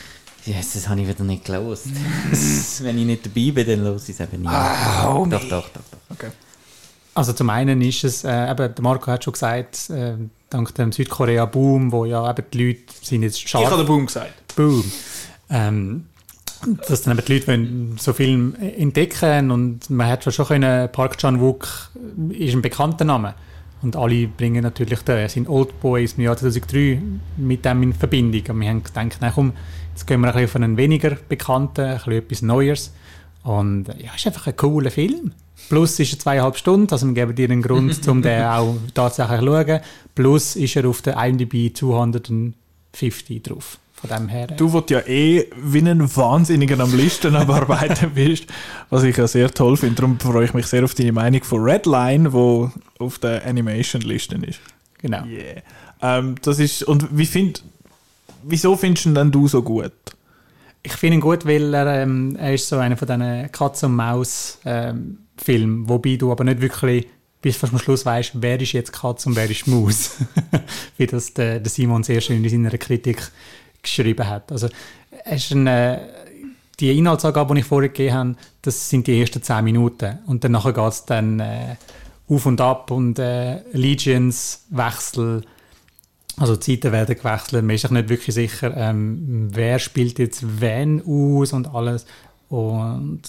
[0.46, 1.86] yes, das habe ich wieder nicht gelost.
[2.82, 4.52] Wenn ich nicht dabei bin, dann los ich es eben nicht.
[4.52, 5.98] oh, doch, doch, doch, doch.
[6.10, 6.28] Okay.
[7.14, 10.14] Also zum einen ist es, äh, eben, der Marco hat schon gesagt, äh,
[10.50, 14.06] dank dem Südkorea-Boom, wo ja eben die Leute sind jetzt Ich habe scharf, den Boom
[14.06, 14.56] gesagt.
[14.56, 14.84] Boom,
[15.50, 16.06] ähm,
[16.88, 21.18] dass dann eben die Leute wollen so Film entdecken und man hat schon können, Park
[21.18, 21.90] Chan-wook
[22.30, 23.34] ist ein bekannter Name
[23.82, 27.00] und alle bringen natürlich den, sind Oldboys im Jahr 2003
[27.36, 29.52] mit dem in Verbindung und wir haben gedacht, na komm,
[29.92, 32.92] jetzt gehen wir ein bisschen auf einen weniger bekannten, ein bisschen etwas Neues
[33.44, 35.32] und ja, ist einfach ein cooler Film.
[35.68, 39.40] Plus ist er zweieinhalb Stunden, also wir geben dir einen Grund, um den auch tatsächlich
[39.40, 39.80] zu schauen.
[40.14, 43.78] Plus ist er auf der IMDb 250 drauf.
[43.94, 44.48] Von dem her.
[44.50, 48.46] äh, Du, wo du ja eh wie ein Wahnsinniger am Listen am Arbeiten bist,
[48.90, 49.96] was ich ja sehr toll finde.
[49.96, 54.60] Darum freue ich mich sehr auf deine Meinung von Redline, wo auf der Animation-Liste ist.
[54.98, 55.24] genau.
[55.24, 55.62] Yeah.
[56.00, 57.64] Ähm, das ist, und wie find,
[58.44, 59.90] wieso findest du ihn denn du so gut?
[60.84, 63.96] Ich finde ihn gut, weil er, ähm, er ist so einer von diesen Katz- und
[65.38, 67.06] Maus-Filmen, wobei du aber nicht wirklich
[67.40, 70.16] bis am Schluss weißt, wer ist jetzt Katz und wer ist Maus.
[70.96, 73.30] Wie das der, der Simon sehr schön in seiner Kritik
[73.80, 74.50] geschrieben hat.
[74.50, 74.68] Also,
[75.24, 76.00] es ist ein, äh,
[76.80, 80.18] die Inhaltsangabe, die ich vorher gegeben habe, das sind die ersten 10 Minuten.
[80.26, 81.76] Und dann geht es dann äh,
[82.28, 85.42] auf und ab und äh, Legions, Wechsel,
[86.36, 90.60] also die Zeiten werden gewechselt, man ist sich nicht wirklich sicher, ähm, wer spielt jetzt
[90.60, 92.06] wen aus und alles.
[92.48, 93.22] Und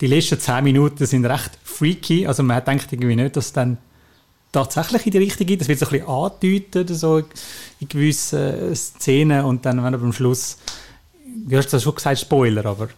[0.00, 3.78] die letzten 10 Minuten sind recht freaky, also man denkt irgendwie nicht, dass es dann
[4.52, 5.60] tatsächlich in die Richtung geht.
[5.60, 7.18] Das wird so ein bisschen angedeutet, so
[7.80, 10.58] in gewissen Szenen und dann, wenn er am Schluss,
[11.46, 12.88] du hast das schon gesagt, Spoiler, aber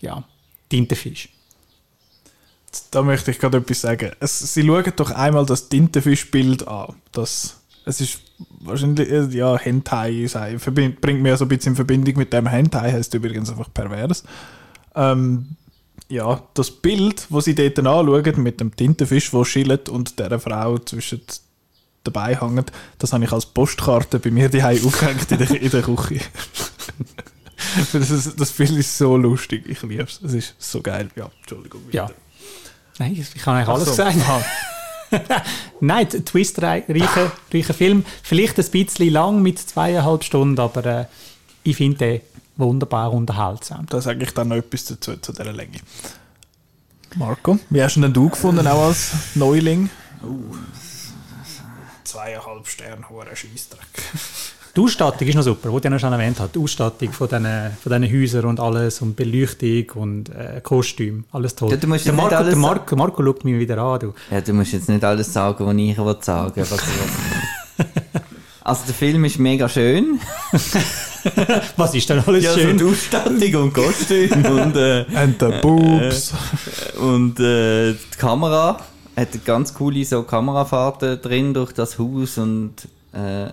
[0.00, 0.22] ja,
[0.68, 1.28] Tintenfisch.
[2.90, 4.12] Da möchte ich gerade etwas sagen.
[4.20, 6.94] Es, sie schauen doch einmal das Tintenfischbild an.
[7.12, 8.20] Das, es ist
[8.60, 12.92] wahrscheinlich, äh, ja, Hentai sei, bringt mir so ein bisschen in Verbindung mit dem Hentai,
[12.92, 14.24] heißt übrigens einfach pervers.
[14.94, 15.56] Ähm,
[16.08, 20.78] ja, das Bild, wo sie dort anschauen, mit dem Tintenfisch, wo schillt und der Frau
[20.78, 21.22] zwischen
[22.04, 25.82] dabei hängt, das habe ich als Postkarte bei mir daheim aufgehängt in der, in der
[25.82, 26.20] Küche.
[27.92, 30.20] das, ist, das Bild ist so lustig, ich liebe es.
[30.22, 31.08] Es ist so geil.
[31.16, 31.82] Ja, Entschuldigung.
[31.90, 32.08] Ja.
[32.98, 34.44] Nein, ich habe eigentlich alles so, gesagt.
[35.80, 36.94] Nein, twistreicher
[37.52, 38.04] reicher Film.
[38.22, 41.04] Vielleicht ein bisschen lang mit zweieinhalb Stunden, aber äh,
[41.62, 42.20] ich finde den
[42.56, 43.86] wunderbar unterhaltsam.
[43.88, 45.78] Da sage ich dann noch etwas dazu, zu dieser Länge.
[47.16, 49.88] Marco, wie hast du denn du gefunden, auch als Neuling?
[52.04, 53.80] Zweieinhalb Sterne, hoher Scheissdreck.
[54.76, 56.50] Die Ausstattung ist noch super, die ich noch schon erwähnt habe.
[56.54, 57.46] Die Ausstattung von diesen,
[57.82, 61.70] von diesen Häusern und alles und Beleuchtung und äh, Kostüm, alles toll.
[61.70, 64.00] Ja, du musst der, ja nicht Marco, alles der Marco, Marco schaut mich wieder an.
[64.00, 64.14] Du.
[64.30, 67.86] Ja, du musst jetzt nicht alles sagen, was ich sagen will.
[68.66, 70.18] Also der Film ist mega schön.
[71.76, 72.78] Was ist denn alles Ja, so schön?
[72.78, 76.32] die Ausstattung und Kostüm und, äh, And the boobs.
[77.00, 78.78] und äh, die Kamera.
[79.16, 82.74] Hat eine ganz coole so Kamerafahrten drin durch das Haus und
[83.14, 83.46] äh,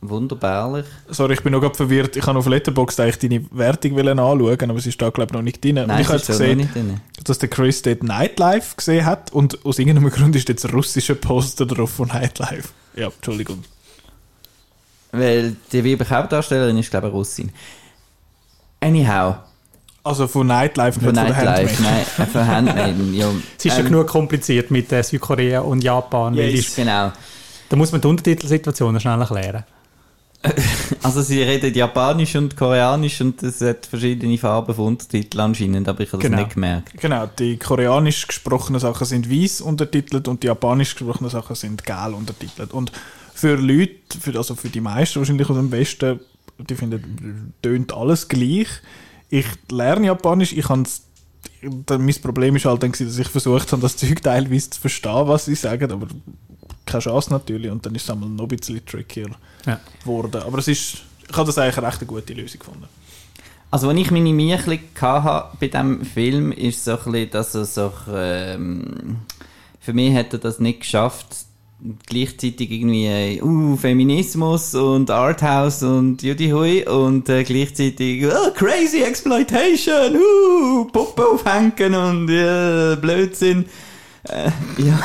[0.00, 0.86] wunderbarlich.
[1.08, 2.16] Sorry, ich bin noch gerade verwirrt.
[2.16, 5.42] Ich habe auf Letterboxd eigentlich deine Wertung anschauen, aber sie ist da, glaube ich, noch
[5.42, 5.78] nicht drin.
[5.78, 7.00] und Nein, ich habe so gesehen, nicht drin.
[7.22, 11.14] dass der Chris dort Nightlife gesehen hat und aus irgendeinem Grund ist jetzt ein russischer
[11.14, 12.68] Poster drauf von Nightlife.
[12.96, 13.62] Ja, Entschuldigung.
[15.12, 17.50] Weil die weibliche Hauptdarstellerin ist, glaube ich, Russin.
[18.80, 19.36] Anyhow,
[20.04, 22.06] Also von Nightlife, von nicht von der Nightlife, Handmaid.
[22.18, 23.28] nein, von Handmaiden, ja.
[23.58, 26.36] Es ist ja Ähm, genug kompliziert mit äh, Südkorea und Japan.
[26.36, 26.60] weil Yes.
[26.68, 27.12] ist, Genau.
[27.68, 29.64] da muss man die Untertitelsituation schnell erklären.
[31.04, 36.00] Also sie reden Japanisch und Koreanisch und es hat verschiedene Farben von Untertiteln anscheinend, aber
[36.00, 36.42] ich habe das Genau.
[36.42, 36.92] nicht gemerkt.
[37.00, 42.12] Genau, die koreanisch gesprochenen Sachen sind weiß untertitelt und die japanisch gesprochenen Sachen sind gel
[42.16, 42.72] untertitelt.
[42.72, 42.90] Und
[43.42, 46.20] für Leute, für, also für die meisten wahrscheinlich aus dem Westen,
[46.58, 48.68] die finden, tönt alles gleich.
[49.30, 53.96] Ich lerne Japanisch, ich dann- mein Problem ist halt dann, dass ich versucht habe, das
[53.96, 56.06] Zeug teilweise zu verstehen, was sie sagen, aber
[56.86, 59.30] keine Chance natürlich und dann ist es einmal noch ein bisschen trickier
[59.66, 59.80] Ja.
[60.04, 60.40] geworden.
[60.42, 62.84] Aber es ist, ich habe das eigentlich eine recht gute Lösung gefunden.
[63.72, 64.78] Also, wenn ich meine Mühe hatte
[65.58, 69.16] bei diesem Film, ist so ein bisschen, dass er so, ähm,
[69.80, 71.26] für mich hat er das nicht geschafft,
[72.06, 79.02] gleichzeitig irgendwie, äh, uh, Feminismus und Arthouse und Judy Hui und äh, gleichzeitig, oh, crazy
[79.02, 83.66] exploitation, uh, Puppe aufhängen und äh, Blödsinn.
[84.28, 85.00] Äh, ja,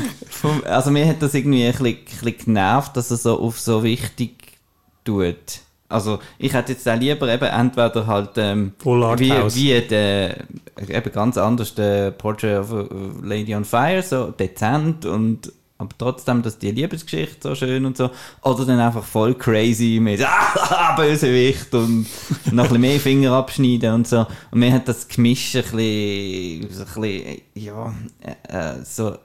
[0.64, 3.82] also mir hat das irgendwie ein bisschen, ein bisschen genervt, dass er so auf so
[3.82, 4.58] wichtig
[5.04, 5.60] tut.
[5.88, 10.44] Also ich hätte jetzt auch lieber eben entweder halt ähm, wie, wie der,
[10.86, 12.86] eben ganz anders der Portrait of a
[13.22, 18.10] Lady on Fire, so dezent und aber trotzdem, dass die Liebesgeschichte so schön und so,
[18.42, 22.06] oder dann einfach voll crazy mit ah, Bösewicht und
[22.52, 24.26] noch ein bisschen mehr Finger abschneiden und so.
[24.50, 29.16] Und mir hat das Gemisch ein bisschen, ein bisschen ja, äh, äh, so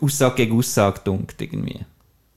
[0.00, 1.84] Aussage gegen Aussage dunkt irgendwie.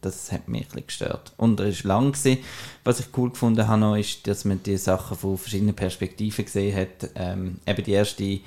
[0.02, 1.34] Das hat mich ein bisschen gestört.
[1.38, 2.12] Und er war lang.
[2.14, 2.40] Gewesen.
[2.84, 6.76] Was ich cool gefunden habe, noch, ist, dass man die Sachen von verschiedenen Perspektiven gesehen
[6.76, 7.10] hat.
[7.16, 8.40] Ähm, eben die erste,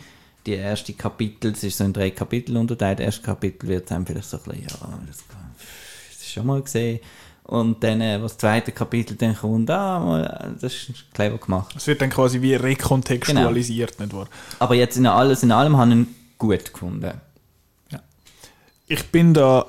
[0.47, 2.99] die erste Kapitel, es ist so in drei Kapitel unterteilt.
[2.99, 6.63] Das erste Kapitel wird einem vielleicht so ein bisschen, ja, das, das ist schon mal
[6.63, 7.01] gesehen.
[7.45, 11.75] Und dann, äh, was das zweite Kapitel dann kommt, ah, das ist clever gemacht.
[11.77, 14.29] Es wird dann quasi wie rekontextualisiert, nicht wahr?
[14.59, 17.21] Aber jetzt in alles in allem habe ich ihn gut gefunden.
[18.87, 19.67] Ich bin da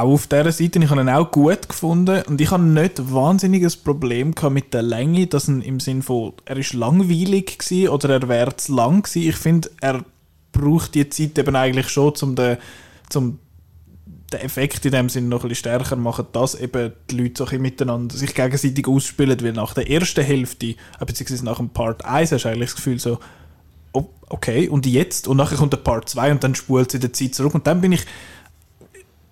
[0.00, 0.78] auch auf dieser Seite.
[0.78, 5.26] Ich habe ihn auch gut gefunden und ich habe nicht wahnsinniges Problem mit der Länge,
[5.26, 9.28] dass er im Sinn von, er ist langweilig gewesen oder er wäre zu lang gewesen.
[9.28, 10.04] Ich finde, er
[10.52, 12.58] braucht die Zeit eben eigentlich schon, um den,
[13.08, 13.38] zum
[14.32, 18.16] den Effekt in dem Sinne noch ein stärker machen, dass eben die Leute so miteinander
[18.16, 20.76] sich gegenseitig ausspielen, weil nach der ersten Hälfte, äh,
[21.06, 23.18] beziehungsweise nach dem Part 1 hast du eigentlich das Gefühl so,
[23.92, 25.28] oh, okay, und jetzt?
[25.28, 27.80] Und nachher kommt der Part 2 und dann spult sie der Zeit zurück und dann
[27.80, 28.04] bin ich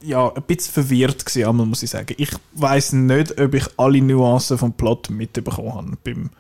[0.05, 2.15] ja, ein bisschen verwirrt gewesen, muss ich sagen.
[2.19, 6.31] Ich weiß nicht, ob ich alle Nuancen vom Plot mitbekommen habe beim,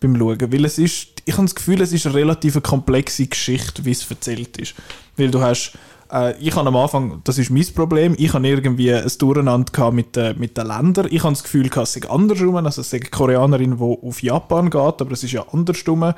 [0.00, 3.84] beim Schauen, weil es ist, ich habe das Gefühl, es ist eine relativ komplexe Geschichte,
[3.84, 4.74] wie es erzählt ist.
[5.16, 5.72] Weil du hast,
[6.12, 10.16] äh, ich habe am Anfang, das ist mein Problem, ich habe irgendwie ein Durcheinander mit,
[10.16, 11.08] äh, mit den Ländern.
[11.10, 14.70] Ich habe das Gefühl, es sei andersrum, also es sei eine Koreanerin, die auf Japan
[14.70, 16.12] geht, aber es ist ja andersrum.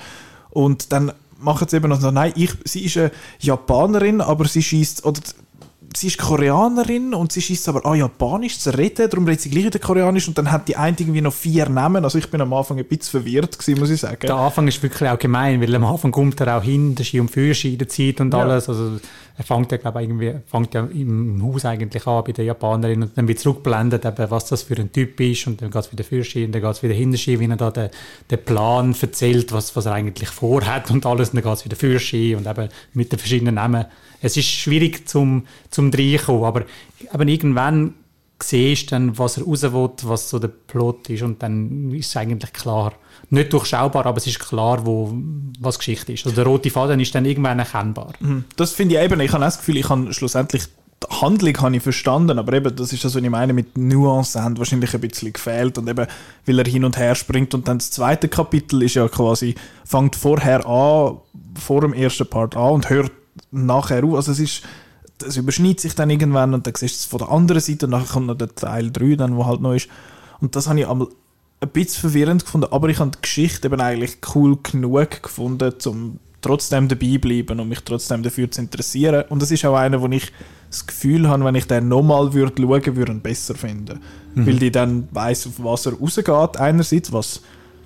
[0.50, 4.62] Und dann machen sie eben noch so, nein, ich, sie ist eine Japanerin, aber sie
[4.62, 5.20] schießt oder
[5.96, 9.64] sie ist Koreanerin und sie schießt aber auch Japanisch zu reden, darum redet sie gleich
[9.64, 12.04] wieder Koreanisch und dann hat die eine irgendwie noch vier Namen.
[12.04, 14.18] Also ich bin am Anfang ein bisschen verwirrt gewesen, muss ich sagen.
[14.22, 17.20] Der Anfang ist wirklich auch gemein, weil am Anfang kommt er auch hin, der Ski-
[17.20, 18.40] und Führerschein, der Zeit und Ja.
[18.40, 18.68] alles.
[18.68, 18.98] Also
[19.36, 23.02] er fängt ja, glaube ich, irgendwie, fängt ja im Haus eigentlich an bei der Japanerin
[23.02, 25.90] und dann wird zurückblendet, eben, was das für ein Typ ist und dann geht es
[25.90, 27.88] wieder Führerschein und dann geht es wieder Hinterschein, wie er da den,
[28.30, 31.76] den Plan erzählt, was, was er eigentlich vorhat und alles und dann geht es wieder
[31.76, 33.86] Führerschein und eben mit den verschiedenen Namen.
[34.20, 36.64] Es ist schwierig zum, zum reinkommen, aber
[37.12, 37.94] eben irgendwann
[38.42, 42.16] siehst dann, was er raus will, was so der Plot ist und dann ist es
[42.16, 42.92] eigentlich klar.
[43.28, 45.12] Nicht durchschaubar, aber es ist klar, wo,
[45.60, 46.24] was Geschichte ist.
[46.24, 48.14] Also der rote Faden ist dann irgendwann erkennbar.
[48.56, 50.64] Das finde ich eben, ich habe das Gefühl, ich habe schlussendlich
[51.02, 54.42] die Handlung habe ich verstanden, aber eben, das ist das, was ich meine, mit Nuancen
[54.42, 56.06] haben wahrscheinlich ein bisschen gefehlt und eben,
[56.44, 59.54] weil er hin und her springt und dann das zweite Kapitel ist ja quasi,
[59.84, 61.18] fängt vorher an,
[61.58, 63.12] vor dem ersten Part an und hört
[63.50, 64.62] nachher auf, also es ist,
[65.18, 67.92] das überschneidet sich dann irgendwann und dann siehst du es von der anderen Seite und
[67.92, 69.88] nachher kommt noch der Teil 3 dann, wo halt noch ist
[70.40, 71.08] und das habe ich einmal
[71.60, 76.18] ein bisschen verwirrend gefunden, aber ich habe die Geschichte eben eigentlich cool genug gefunden, um
[76.40, 79.24] trotzdem dabei bleiben und mich trotzdem dafür zu interessieren.
[79.28, 80.32] Und das ist auch einer, wo ich
[80.70, 84.00] das Gefühl habe, wenn ich den nochmal würde schauen, würde ich ihn besser finden.
[84.34, 87.42] Weil die dann weiss, auf was er rausgeht, einerseits, was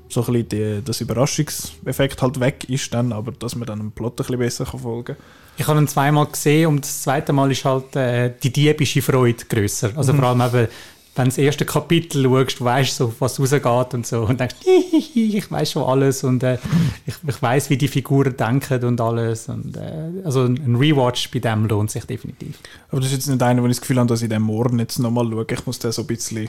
[0.09, 3.93] so ein bisschen die, das Überraschungseffekt halt weg ist dann, aber dass man dann einen
[3.93, 5.17] Plot ein bisschen besser kann folgen
[5.57, 9.45] Ich habe ihn zweimal gesehen und das zweite Mal ist halt äh, die diebische Freude
[9.49, 9.91] grösser.
[9.95, 10.69] Also vor allem eben,
[11.17, 14.57] wenn du das erste Kapitel schaust, du weißt so, was rausgeht und so und denkst,
[15.15, 16.59] ich weiß schon alles und äh,
[17.07, 19.49] ich, ich weiß, wie die Figuren denken und alles.
[19.49, 22.59] Und, äh, also ein Rewatch bei dem lohnt sich definitiv.
[22.91, 24.81] Aber das ist jetzt nicht einer, wo ich das Gefühl habe, dass ich den morgen
[24.81, 25.47] jetzt nochmal schaue.
[25.49, 26.49] Ich muss den so ein bisschen, ein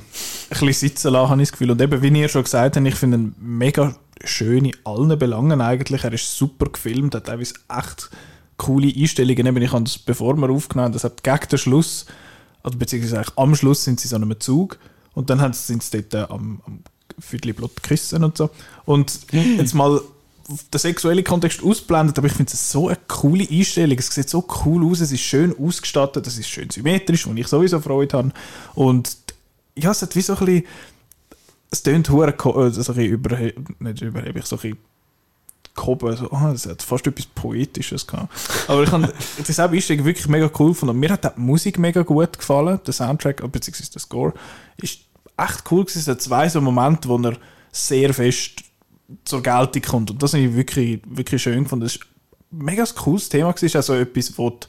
[0.49, 1.71] bisschen sitzen lassen, habe ich das Gefühl.
[1.71, 5.61] Und eben, wie ihr schon gesagt habt, ich finde ihn mega schön in allen Belangen
[5.61, 6.03] eigentlich.
[6.03, 8.09] Er ist super gefilmt, hat teilweise echt
[8.57, 9.45] coole Einstellungen.
[9.45, 12.05] Eben, ich habe das, bevor wir aufgenommen haben, das hat gegen den Schluss,
[12.63, 14.79] also beziehungsweise eigentlich am Schluss sind sie so einem Zug
[15.13, 16.79] und dann sind sie dort äh, am, am
[17.19, 18.49] Viertelblut geküssen und so.
[18.85, 20.01] Und jetzt mal
[20.47, 23.97] den sexuellen Kontext ausblendet, aber ich finde es so eine coole Einstellung.
[23.97, 27.47] Es sieht so cool aus, es ist schön ausgestattet, es ist schön symmetrisch, wo ich
[27.47, 28.31] sowieso Freude habe.
[28.75, 29.17] Und
[29.75, 30.63] ja, es hat wie so ein bisschen,
[31.71, 34.77] es tönt hure äh, so ein bisschen überhe nicht überheblich, so ein bisschen
[35.75, 38.33] gehoben, so, ah, es hat fast etwas Poetisches gehabt.
[38.67, 39.13] Aber ich habe
[39.45, 40.95] das Einstellung wirklich mega cool gefunden.
[40.95, 44.33] Und Mir hat auch die Musik mega gut gefallen, der Soundtrack, äh, beziehungsweise der Score,
[44.77, 44.99] ist
[45.37, 45.99] echt cool gewesen.
[45.99, 47.37] Es hat zwei so Momente, wo er
[47.71, 48.63] sehr fest
[49.25, 50.11] zur Geltung kommt.
[50.11, 51.85] Und das habe ich wirklich, wirklich schön gefunden.
[51.85, 52.03] Das ist
[52.51, 53.53] ein mega cooles Thema.
[53.55, 54.67] Es ist also etwas, wo, die,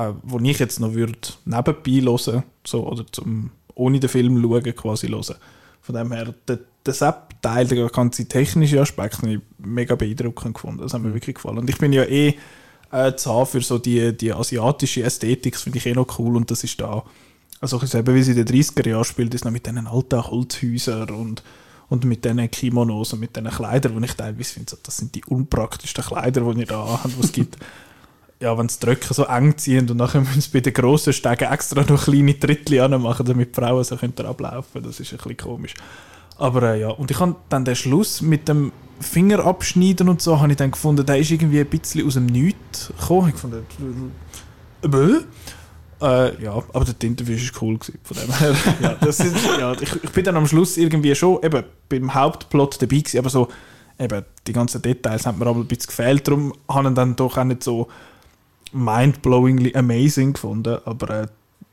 [0.00, 4.76] äh, wo ich jetzt noch würde nebenbei hören so, oder zum, ohne den Film schauen
[4.76, 5.36] quasi hören.
[5.80, 10.82] Von dem her, der, der Sepp-Teil, der ganze technische Aspekt, habe ich mega beeindruckend gefunden.
[10.82, 11.58] Das hat mir wirklich gefallen.
[11.58, 12.34] Und ich bin ja eh
[12.90, 16.36] äh, zu für so die, die asiatische Ästhetik, das finde ich eh noch cool.
[16.36, 17.04] Und das ist da,
[17.60, 20.24] also ich eben, wie es in den 30er Jahren spielt, ist noch mit diesen alten
[20.24, 21.42] Holzhäusern und
[21.92, 25.14] und mit diesen Kimonos und mit diesen Kleidern, die ich teilweise finde, so, das sind
[25.14, 27.58] die unpraktischsten Kleider, die ihr da habt, die es gibt.
[28.40, 31.12] Ja, wenn sie die Röcke so eng ziehen und nachher müssen sie bei den grossen
[31.12, 35.18] Stegen extra noch kleine Trittli anmachen, damit die Frauen so können ablaufen Das ist ein
[35.18, 35.74] bisschen komisch.
[36.38, 40.40] Aber äh, ja, und ich habe dann den Schluss mit dem Finger abschneiden und so,
[40.40, 43.32] habe ich dann gefunden, der ist irgendwie ein bisschen aus dem Nichts gekommen.
[43.34, 45.20] Ich fand, äh.
[46.02, 47.78] Äh, ja, aber der Tintenfisch war cool.
[48.02, 48.54] Von dem her.
[48.82, 52.82] ja, das ist, ja, ich, ich bin dann am Schluss irgendwie schon eben beim Hauptplot
[52.82, 53.48] dabei gewesen, aber so
[54.00, 56.26] eben die ganzen Details haben mir aber ein bisschen gefehlt.
[56.26, 57.86] Darum habe ich dann doch auch nicht so
[58.72, 60.78] mindblowingly amazing gefunden.
[60.84, 61.26] Aber äh,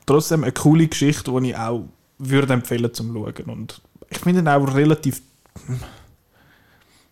[0.06, 1.84] trotzdem eine coole Geschichte, die ich auch
[2.18, 3.46] würde empfehlen zum Schauen.
[3.46, 3.80] Und
[4.10, 5.22] ich finde ihn auch relativ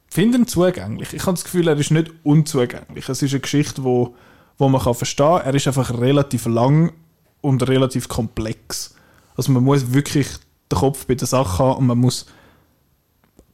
[0.08, 1.12] finde ihn zugänglich.
[1.12, 3.08] Ich habe das Gefühl, er ist nicht unzugänglich.
[3.08, 4.16] Es ist eine Geschichte, wo,
[4.56, 5.46] wo man kann verstehen kann.
[5.46, 6.92] Er ist einfach relativ lang
[7.40, 8.94] und relativ komplex.
[9.36, 10.28] Also man muss wirklich
[10.72, 12.26] den Kopf bei der Sache haben und man muss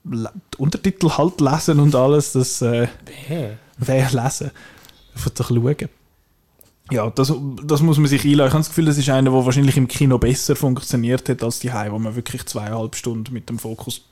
[0.04, 0.26] die
[0.58, 2.88] Untertitel halt lesen und alles, das äh,
[3.28, 3.58] Wer?
[3.78, 4.50] wer lesen.
[5.14, 5.88] Einfach schauen.
[6.90, 7.32] Ja, das,
[7.64, 8.48] das muss man sich einladen.
[8.48, 11.60] Ich habe das Gefühl, das ist einer, der wahrscheinlich im Kino besser funktioniert hat als
[11.60, 14.02] die Hause, wo man wirklich zweieinhalb Stunden mit dem Fokus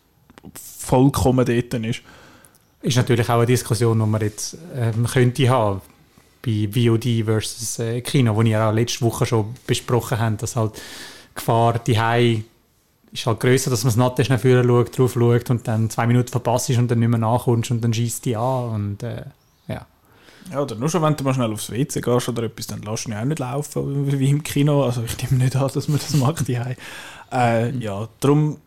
[0.55, 2.03] vollkommen dort ist.
[2.81, 5.83] Ist natürlich auch eine Diskussion, die man jetzt ähm, könnte haben
[6.45, 10.77] bei VOD versus äh, Kino, wo wir auch letzte Woche schon besprochen haben, dass halt
[10.77, 12.45] die Gefahr die
[13.13, 16.07] ist halt grösser, dass man es nicht schnell vorher schaut, drauf schaut und dann zwei
[16.07, 19.25] Minuten verpasst und dann nicht mehr nachkommst und dann schießt die an und äh,
[20.51, 20.61] ja.
[20.61, 23.11] Oder nur schon, wenn du mal schnell aufs WC gehst oder etwas, dann lässt du
[23.11, 24.85] ihn auch nicht laufen, wie im Kino.
[24.85, 26.59] Also ich nehme nicht an, dass man das macht die
[27.33, 28.59] äh, Ja, darum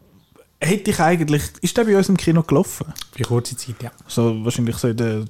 [0.59, 1.43] hätte ich eigentlich...
[1.61, 2.87] Ist der bei uns im Kino gelaufen?
[3.15, 3.91] Für kurze Zeit, ja.
[4.07, 5.25] So wahrscheinlich so in der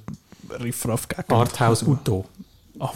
[0.60, 1.32] Riffraff gegend.
[1.32, 2.24] Arthouse Uto.
[2.78, 2.90] Oh,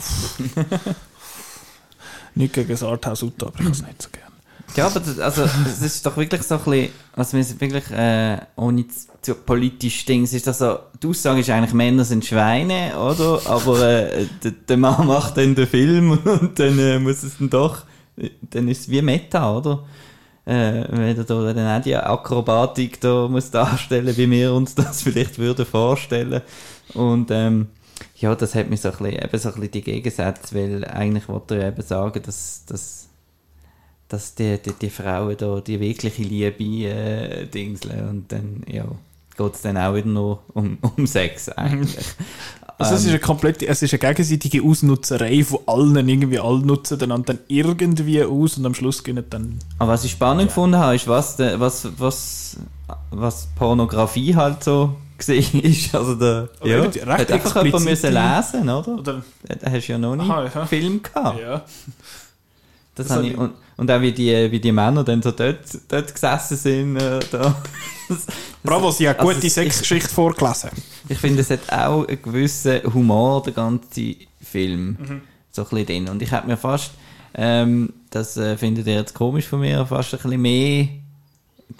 [2.34, 4.30] nicht gegen das Arthouse Auto, aber ich habe es nicht so gerne.
[4.76, 7.90] Ja, aber das, also, das ist doch wirklich so ein bisschen, also wir sind wirklich,
[7.90, 12.24] äh, ohne zu, zu politisch Dings, ist das so, die Aussage ist eigentlich, Männer sind
[12.24, 13.40] Schweine, oder?
[13.46, 17.50] Aber äh, der, der Mann macht dann den Film und dann äh, muss es dann
[17.50, 17.84] doch,
[18.42, 19.84] dann ist es wie Meta, oder?
[20.46, 25.02] Äh, wenn er da dann auch die Akrobatik da muss darstellen, wie wir uns das
[25.02, 26.40] vielleicht würden vorstellen.
[26.94, 27.68] Und ähm,
[28.16, 31.28] ja, das hat mir so ein bisschen, eben so ein bisschen die Gegensätze, weil eigentlich
[31.28, 33.10] wollte er eben sagen, dass, dass
[34.10, 38.84] dass die, die, die Frauen da die wirkliche Liebe äh, dingseln und dann, ja,
[39.41, 42.07] geht es dann auch wieder nur um, um Sex eigentlich.
[42.78, 46.99] Also es ist eine komplette, es ist eine gegenseitige Ausnutzerei von allen, irgendwie alle nutzen
[46.99, 49.59] dann dann irgendwie aus und am Schluss gehen dann...
[49.78, 52.57] Aber was ich spannend gefunden habe, ist, was, was, was,
[53.11, 55.95] was Pornografie halt so gesehen ist.
[55.95, 58.88] Also der, Aber ja, hat einfach jemand müssen lesen, oder?
[58.99, 60.64] Oder, Da hast du ja noch nie Aha, ja.
[60.64, 61.38] Film gehabt.
[61.38, 61.62] ja.
[62.95, 65.30] Das Das habe hab ich, und, und auch wie die, wie die Männer dann so
[65.30, 66.97] dort, dort gesessen sind.
[66.97, 67.55] Äh, da.
[68.09, 68.26] Das-
[68.64, 70.70] Bravo, sie hat also gute es- Sexgeschichte vorgelesen.
[71.09, 74.97] Ich finde, es hat auch einen gewissen Humor, der ganze Film.
[75.01, 75.20] Mhm.
[75.53, 76.09] So ein bisschen drin.
[76.09, 76.91] Und ich hätte mir fast,
[77.34, 80.88] ähm, das äh, findet ihr jetzt komisch von mir, fast ein bisschen mehr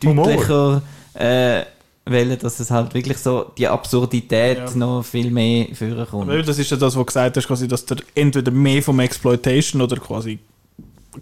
[0.01, 0.83] deutlicher
[1.15, 1.63] äh,
[2.07, 4.75] wollen, dass es halt wirklich so die Absurdität Ja.
[4.77, 6.29] noch viel mehr vorkommt.
[6.29, 9.01] Weil Das ist ja das, was du gesagt hast, quasi, dass du entweder mehr vom
[9.01, 10.39] Exploitation oder quasi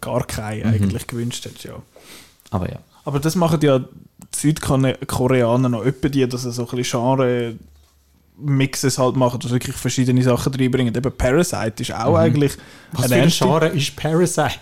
[0.00, 0.74] gar keinen Mhm.
[0.74, 1.82] eigentlich gewünscht hättest, ja.
[2.50, 2.78] Aber ja.
[3.04, 3.86] Aber das machen ja die
[4.36, 7.54] Südkoreaner noch öppe die, dass sie so ein bisschen Genre
[8.40, 10.94] Mixes halt machen, dass wirklich verschiedene Sachen reinbringen.
[10.94, 12.52] Eben Parasite ist auch eigentlich
[12.92, 14.60] Was eine für ein Genre ist Parasite?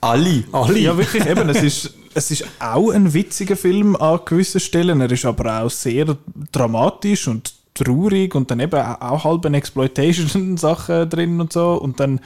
[0.00, 0.44] Alle.
[0.52, 0.78] Alle?
[0.78, 5.10] Ja, wirklich, eben, es ist, es ist auch ein witziger Film an gewissen Stellen, er
[5.10, 6.16] ist aber auch sehr
[6.52, 12.20] dramatisch und traurig und dann eben auch halb eine Exploitation-Sachen drin und so und dann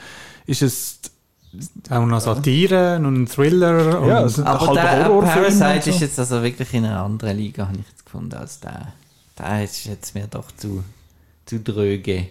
[0.45, 0.99] ist es
[1.89, 4.05] Auch noch Satire und ein Thriller.
[4.07, 5.89] Ja, also- Aber halber der Parasite so.
[5.91, 8.93] ist jetzt also wirklich in einer anderen Liga, habe ich jetzt gefunden, als der.
[9.39, 10.83] Der ist jetzt mir doch zu,
[11.45, 12.27] zu dröge.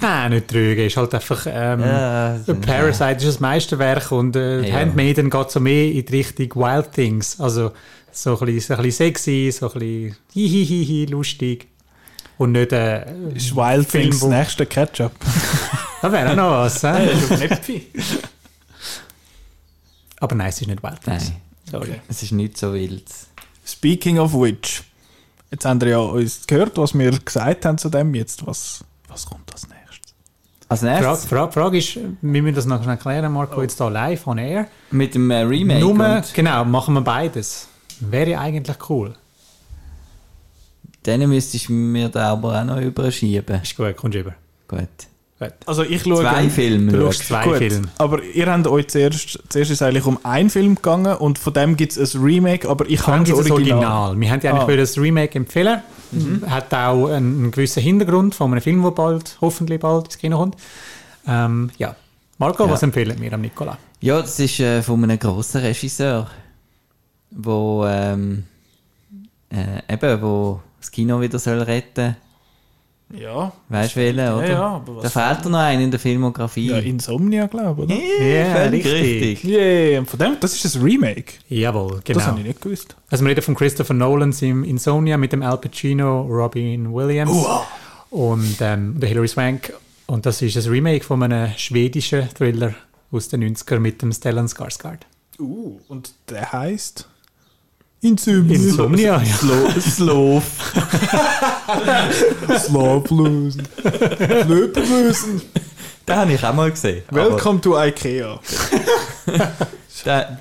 [0.00, 0.86] Nein, nicht trüge.
[0.86, 1.46] Ist halt einfach.
[1.48, 4.76] Ähm, Ja, Parasite ist das Meisterwerk und äh, Ja.
[4.80, 7.38] Handmaiden geht so mehr in die Richtung Wild Things.
[7.40, 7.70] Also
[8.12, 11.68] so ein bisschen, so ein bisschen sexy, so ein bisschen hihihihi, lustig.
[12.38, 13.04] Und nicht äh,
[13.34, 15.12] ist Wild Film, Things nächste Ketchup.
[16.06, 16.84] Da wäre auch noch was.
[16.84, 17.14] Äh?
[17.48, 17.86] Näpfi.
[20.20, 21.00] Aber nein, es ist nicht Wild.
[21.04, 21.20] Nein,
[21.68, 22.00] Sorry.
[22.06, 23.04] es ist nicht so wild.
[23.66, 24.84] Speaking of which,
[25.50, 28.14] jetzt haben wir ja uns gehört, was wir gesagt haben zu dem.
[28.14, 30.14] Jetzt, was, was kommt als nächstes?
[30.68, 33.76] Als Die Frage, nächstes Frage, Frage ist, wir müssen das noch schnell klären, Marco, jetzt
[33.78, 34.68] hier live on air.
[34.92, 35.80] mit dem äh, Remake.
[35.80, 37.66] Nur, genau, machen wir beides.
[37.98, 39.12] Wäre eigentlich cool.
[41.02, 43.60] dann müsstest du mir da aber auch noch überschieben.
[43.60, 44.34] Ist gut, kommst du über.
[44.68, 44.88] Gut.
[45.66, 46.22] Also ich schaue...
[46.22, 46.92] Zwei Filme.
[46.92, 47.88] Du schaust zwei Gut, Filme.
[47.98, 51.52] aber ihr habt euch zuerst, zuerst ist es eigentlich um einen Film gegangen und von
[51.52, 53.52] dem gibt es ein Remake, aber ich habe das Original.
[53.52, 54.20] Original.
[54.20, 54.80] Wir haben ja eigentlich Ah.
[54.80, 55.80] das Remake empfehlen.
[56.46, 60.38] Hat auch einen, einen gewissen Hintergrund von einem Film, der bald, hoffentlich bald ins Kino
[60.38, 60.56] kommt.
[61.28, 61.94] Ähm, ja.
[62.38, 62.70] Marco, Ja.
[62.70, 63.76] was empfehlen wir am Nicola?
[64.00, 66.30] Ja, das ist äh, von einem grossen Regisseur,
[67.30, 68.44] wo ähm,
[69.50, 72.16] äh, eben, wo das Kino wieder soll retten
[73.14, 74.48] Ja, Weißt du, welchen, oder?
[74.50, 76.70] ja, aber was- Da fehlt er noch einen in der Filmografie.
[76.70, 78.26] ja Insomnia, glaube ich, oder?
[78.26, 79.44] Ja, völlig richtig.
[79.44, 81.34] Yeah, von dem, das ist ein Remake.
[81.48, 82.18] Jawohl, genau.
[82.18, 82.96] Das habe ich nicht gewusst.
[83.08, 87.46] Also wir reden von Christopher Nolan im Insomnia mit dem Al Pacino, Robin Williams
[88.10, 89.72] und ähm, der Hilary Swank.
[90.06, 92.74] Und das ist ein Remake von einem schwedischen Thriller
[93.12, 95.00] aus den 90er mit dem Stellan Skarsgård.
[95.38, 97.08] Uh, und der heißt
[98.00, 98.56] Insomnia.
[98.56, 99.24] Insomnia, ja.
[99.24, 100.42] Slow, Slow.
[102.58, 103.62] Slowbluesen.
[104.46, 105.42] Löbluesen.
[106.06, 107.02] Den habe ich auch mal gesehen.
[107.10, 108.38] Welcome to Ikea.
[110.04, 110.38] Der,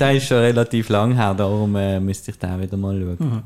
[0.00, 3.42] der ist schon relativ lang her, darum äh, müsste ich den wieder mal schauen.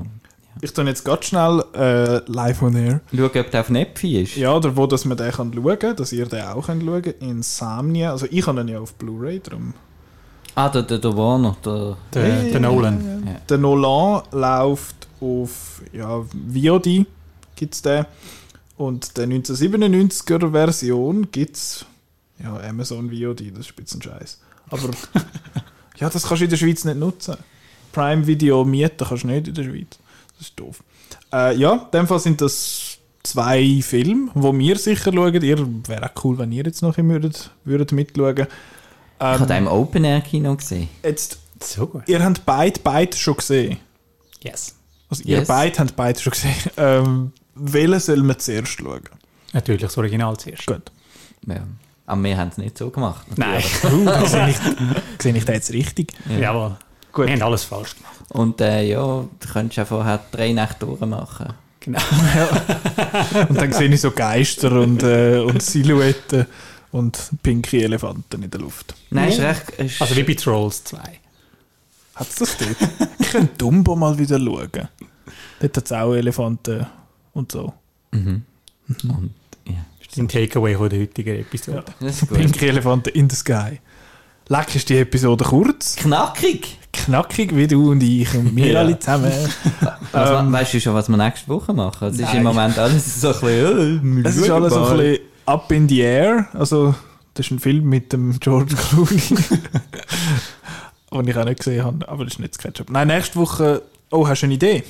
[0.62, 3.00] Ich tue jetzt ganz schnell äh, live on air.
[3.14, 4.36] Schauen, ob der auf Nepfi ist.
[4.36, 7.02] Ja, oder wo dass man den kann schauen kann, dass ihr den auch könnt schauen
[7.02, 7.20] könnt.
[7.20, 8.12] Insomnia.
[8.12, 9.74] Also ich habe ihn ja auf Blu-ray drum.
[10.56, 11.98] Ah, der, der, der Warner, der...
[12.14, 13.38] Der, der Nolan.
[13.46, 17.04] Der Nolan läuft auf ja, VOD,
[17.54, 18.06] gibt es den.
[18.78, 21.84] Und der 1997er Version gibt es
[22.42, 24.40] ja, Amazon VOD, das ist Spitzenscheiß.
[24.70, 24.88] Aber
[25.98, 27.36] ja, das kannst du in der Schweiz nicht nutzen.
[27.92, 29.98] Prime Video mieten kannst du nicht in der Schweiz.
[30.38, 30.82] Das ist doof.
[31.34, 35.42] Äh, ja, in dem Fall sind das zwei Filme, wo wir sicher schauen.
[35.42, 38.46] Ihr wäre auch cool, wenn ihr jetzt noch würdet, würdet mitschauen.
[39.18, 40.88] Ich habe den im Open-Air-Kino gesehen.
[41.02, 42.02] Jetzt, So gut.
[42.06, 43.78] ihr habt beide, beide schon gesehen.
[44.42, 44.74] Yes.
[45.08, 45.48] Also ihr Yes.
[45.48, 46.54] beide habt beide schon gesehen.
[46.76, 49.00] Ähm, welchen soll man zuerst schauen?
[49.52, 50.66] Natürlich das Original zuerst.
[50.66, 50.82] Gut.
[51.46, 51.60] Ja.
[52.04, 53.26] Aber wir haben es nicht so gemacht.
[53.36, 53.62] Nein.
[53.84, 54.56] Uh, da sehe ich,
[55.22, 56.12] sehe ich den jetzt richtig?
[56.38, 56.76] Jawohl.
[57.12, 57.26] Gut.
[57.26, 58.14] Wir haben alles falsch gemacht.
[58.28, 61.54] Und äh, ja, du könntest ja vorher drei Nächte durchmachen.
[61.80, 62.00] Genau.
[63.48, 66.46] Und dann sehe ich so Geister und, äh, und Silhouetten
[66.96, 68.94] und pinke Elefanten in der Luft.
[69.10, 69.70] Nein, ist recht...
[69.78, 70.98] Ist, Also wie bei Trolls 2.
[72.14, 73.10] Hat es das dort?
[73.18, 74.88] Ich könnte Dumbo mal wieder schauen.
[75.60, 76.86] Dort hat es auch Elefanten
[77.34, 77.72] und so.
[78.12, 78.44] und,
[79.66, 81.84] ja, Das ist ein Takeaway von der heutigen Episode.
[82.00, 82.32] gut.
[82.38, 83.80] Pinke Elefanten in the sky.
[84.48, 86.78] Leck ist die Episode kurz, Knackig!
[86.92, 88.80] knackig wie du und ich und wir Ja.
[88.80, 89.32] alle zusammen.
[90.12, 90.52] Was, Ähm.
[90.52, 92.08] weißt du schon, was wir nächste Woche machen?
[92.08, 94.24] Es ist im Moment alles so ein bisschen...
[94.24, 96.48] Äh, Es ist alles so ein bisschen up in the air.
[96.52, 96.94] Also,
[97.34, 99.20] das ist ein Film mit dem George Clooney.
[101.12, 102.90] Den ich auch nicht gesehen habe, aber das ist nicht das Ketchup.
[102.90, 103.82] Nein, nächste Woche.
[104.10, 104.84] Oh, hast du eine Idee?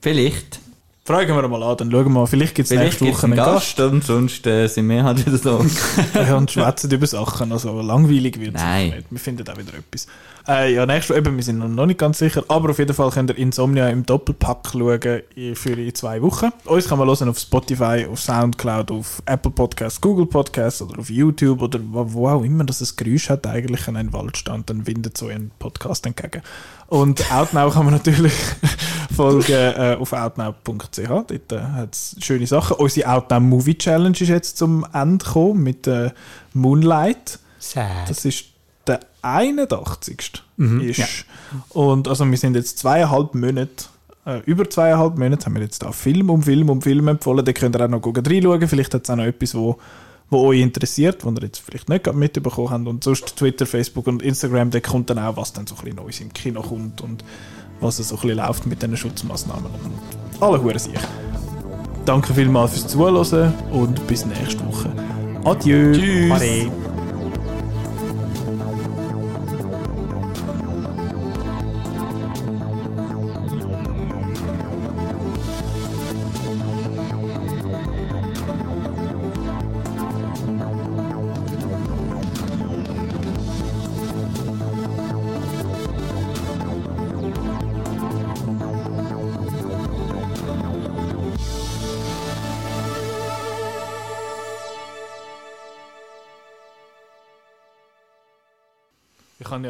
[0.00, 0.60] Vielleicht.
[1.08, 2.26] Fragen wir mal an, dann schauen wir mal.
[2.26, 3.76] Vielleicht gibt es nächste Woche einen einen Gast.
[3.78, 5.64] Gast und sonst äh, sind wir halt wieder so.
[6.14, 7.50] Ja, und schwätzen über Sachen.
[7.50, 9.04] Also langweilig wird es nicht.
[9.10, 10.06] Wir finden auch wieder etwas.
[10.46, 13.10] Äh, ja, nächste Woche, eben, wir sind noch nicht ganz sicher, aber auf jeden Fall
[13.10, 16.50] könnt ihr Insomnia im Doppelpack schauen i- für in zwei Wochen.
[16.64, 21.10] Uns kann man hören auf Spotify, auf Soundcloud, auf Apple Podcasts, Google Podcasts oder auf
[21.10, 24.86] YouTube oder wo, wo auch immer das ein Geräusch hat, eigentlich an einem Waldstand, dann
[24.86, 26.40] windet so ein Podcast entgegen.
[26.88, 28.32] Und Outnow kann man natürlich
[29.14, 31.08] folgen äh, auf outnow.ch.
[31.08, 32.76] Dort äh, hat es schöne Sachen.
[32.76, 36.10] Unsere Outnow Movie Challenge ist jetzt zum Ende gekommen mit äh,
[36.54, 37.38] Moonlight.
[37.58, 38.08] Sad.
[38.08, 38.46] Das ist
[38.86, 40.32] der 81.
[40.56, 40.98] Mhm, ist.
[40.98, 41.06] ja.
[41.70, 43.84] Und also wir sind jetzt zweieinhalb Monate,
[44.24, 47.44] äh, über zweieinhalb Monate haben wir jetzt da Film um Film um Film empfohlen.
[47.44, 48.66] Da könnt ihr auch noch gucken, reinschauen.
[48.66, 49.78] Vielleicht hat es auch noch etwas, wo,
[50.30, 52.86] wo euch interessiert, wo ihr jetzt vielleicht nicht mitbekommen habt.
[52.86, 55.96] Und sonst Twitter, Facebook und Instagram, da kommt dann auch, was dann so ein bisschen
[55.96, 57.24] Neues im Kino kommt und
[57.80, 59.66] was so ein bisschen läuft mit diesen Schutzmaßnahmen.
[59.66, 60.92] Und alle Huren sich.
[62.04, 64.90] Danke vielmals fürs Zuhören und bis nächste Woche.
[65.44, 65.92] Adieu.
[65.92, 66.32] Tschüss.
[66.32, 66.70] Ade.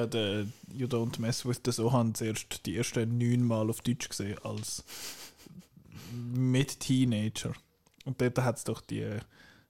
[0.08, 4.38] Den You Don't Mess With the Sohan zuerst die ersten neun Mal auf Deutsch gesehen,
[4.42, 4.84] als
[6.12, 7.52] mit Teenager.
[8.04, 9.06] Und dort hat es doch die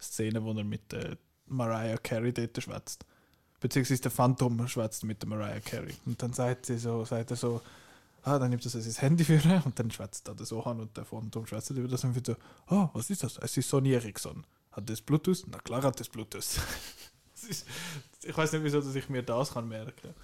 [0.01, 1.17] Szene, wo er mit äh,
[1.47, 3.05] Mariah Carey dort schwätzt.
[3.61, 5.95] Beziehungsweise der Phantom schwätzt mit der Mariah Carey.
[6.07, 7.61] Und dann sagt, sie so, sagt er so,
[8.23, 10.81] ah, dann nimmt er so sein Handy für ihn und dann schwätzt er den Sohan
[10.81, 12.37] und der Phantom schwätzt über das und wird so,
[12.67, 13.39] ah, was ist das?
[13.39, 14.45] Es ist Sony Ericsson.
[14.73, 15.45] Hat das Bluetooth?
[15.51, 16.61] Na klar hat das Bluetooth.
[17.49, 17.67] Ist,
[18.23, 20.15] ich weiß nicht, wieso dass ich mir das kann merken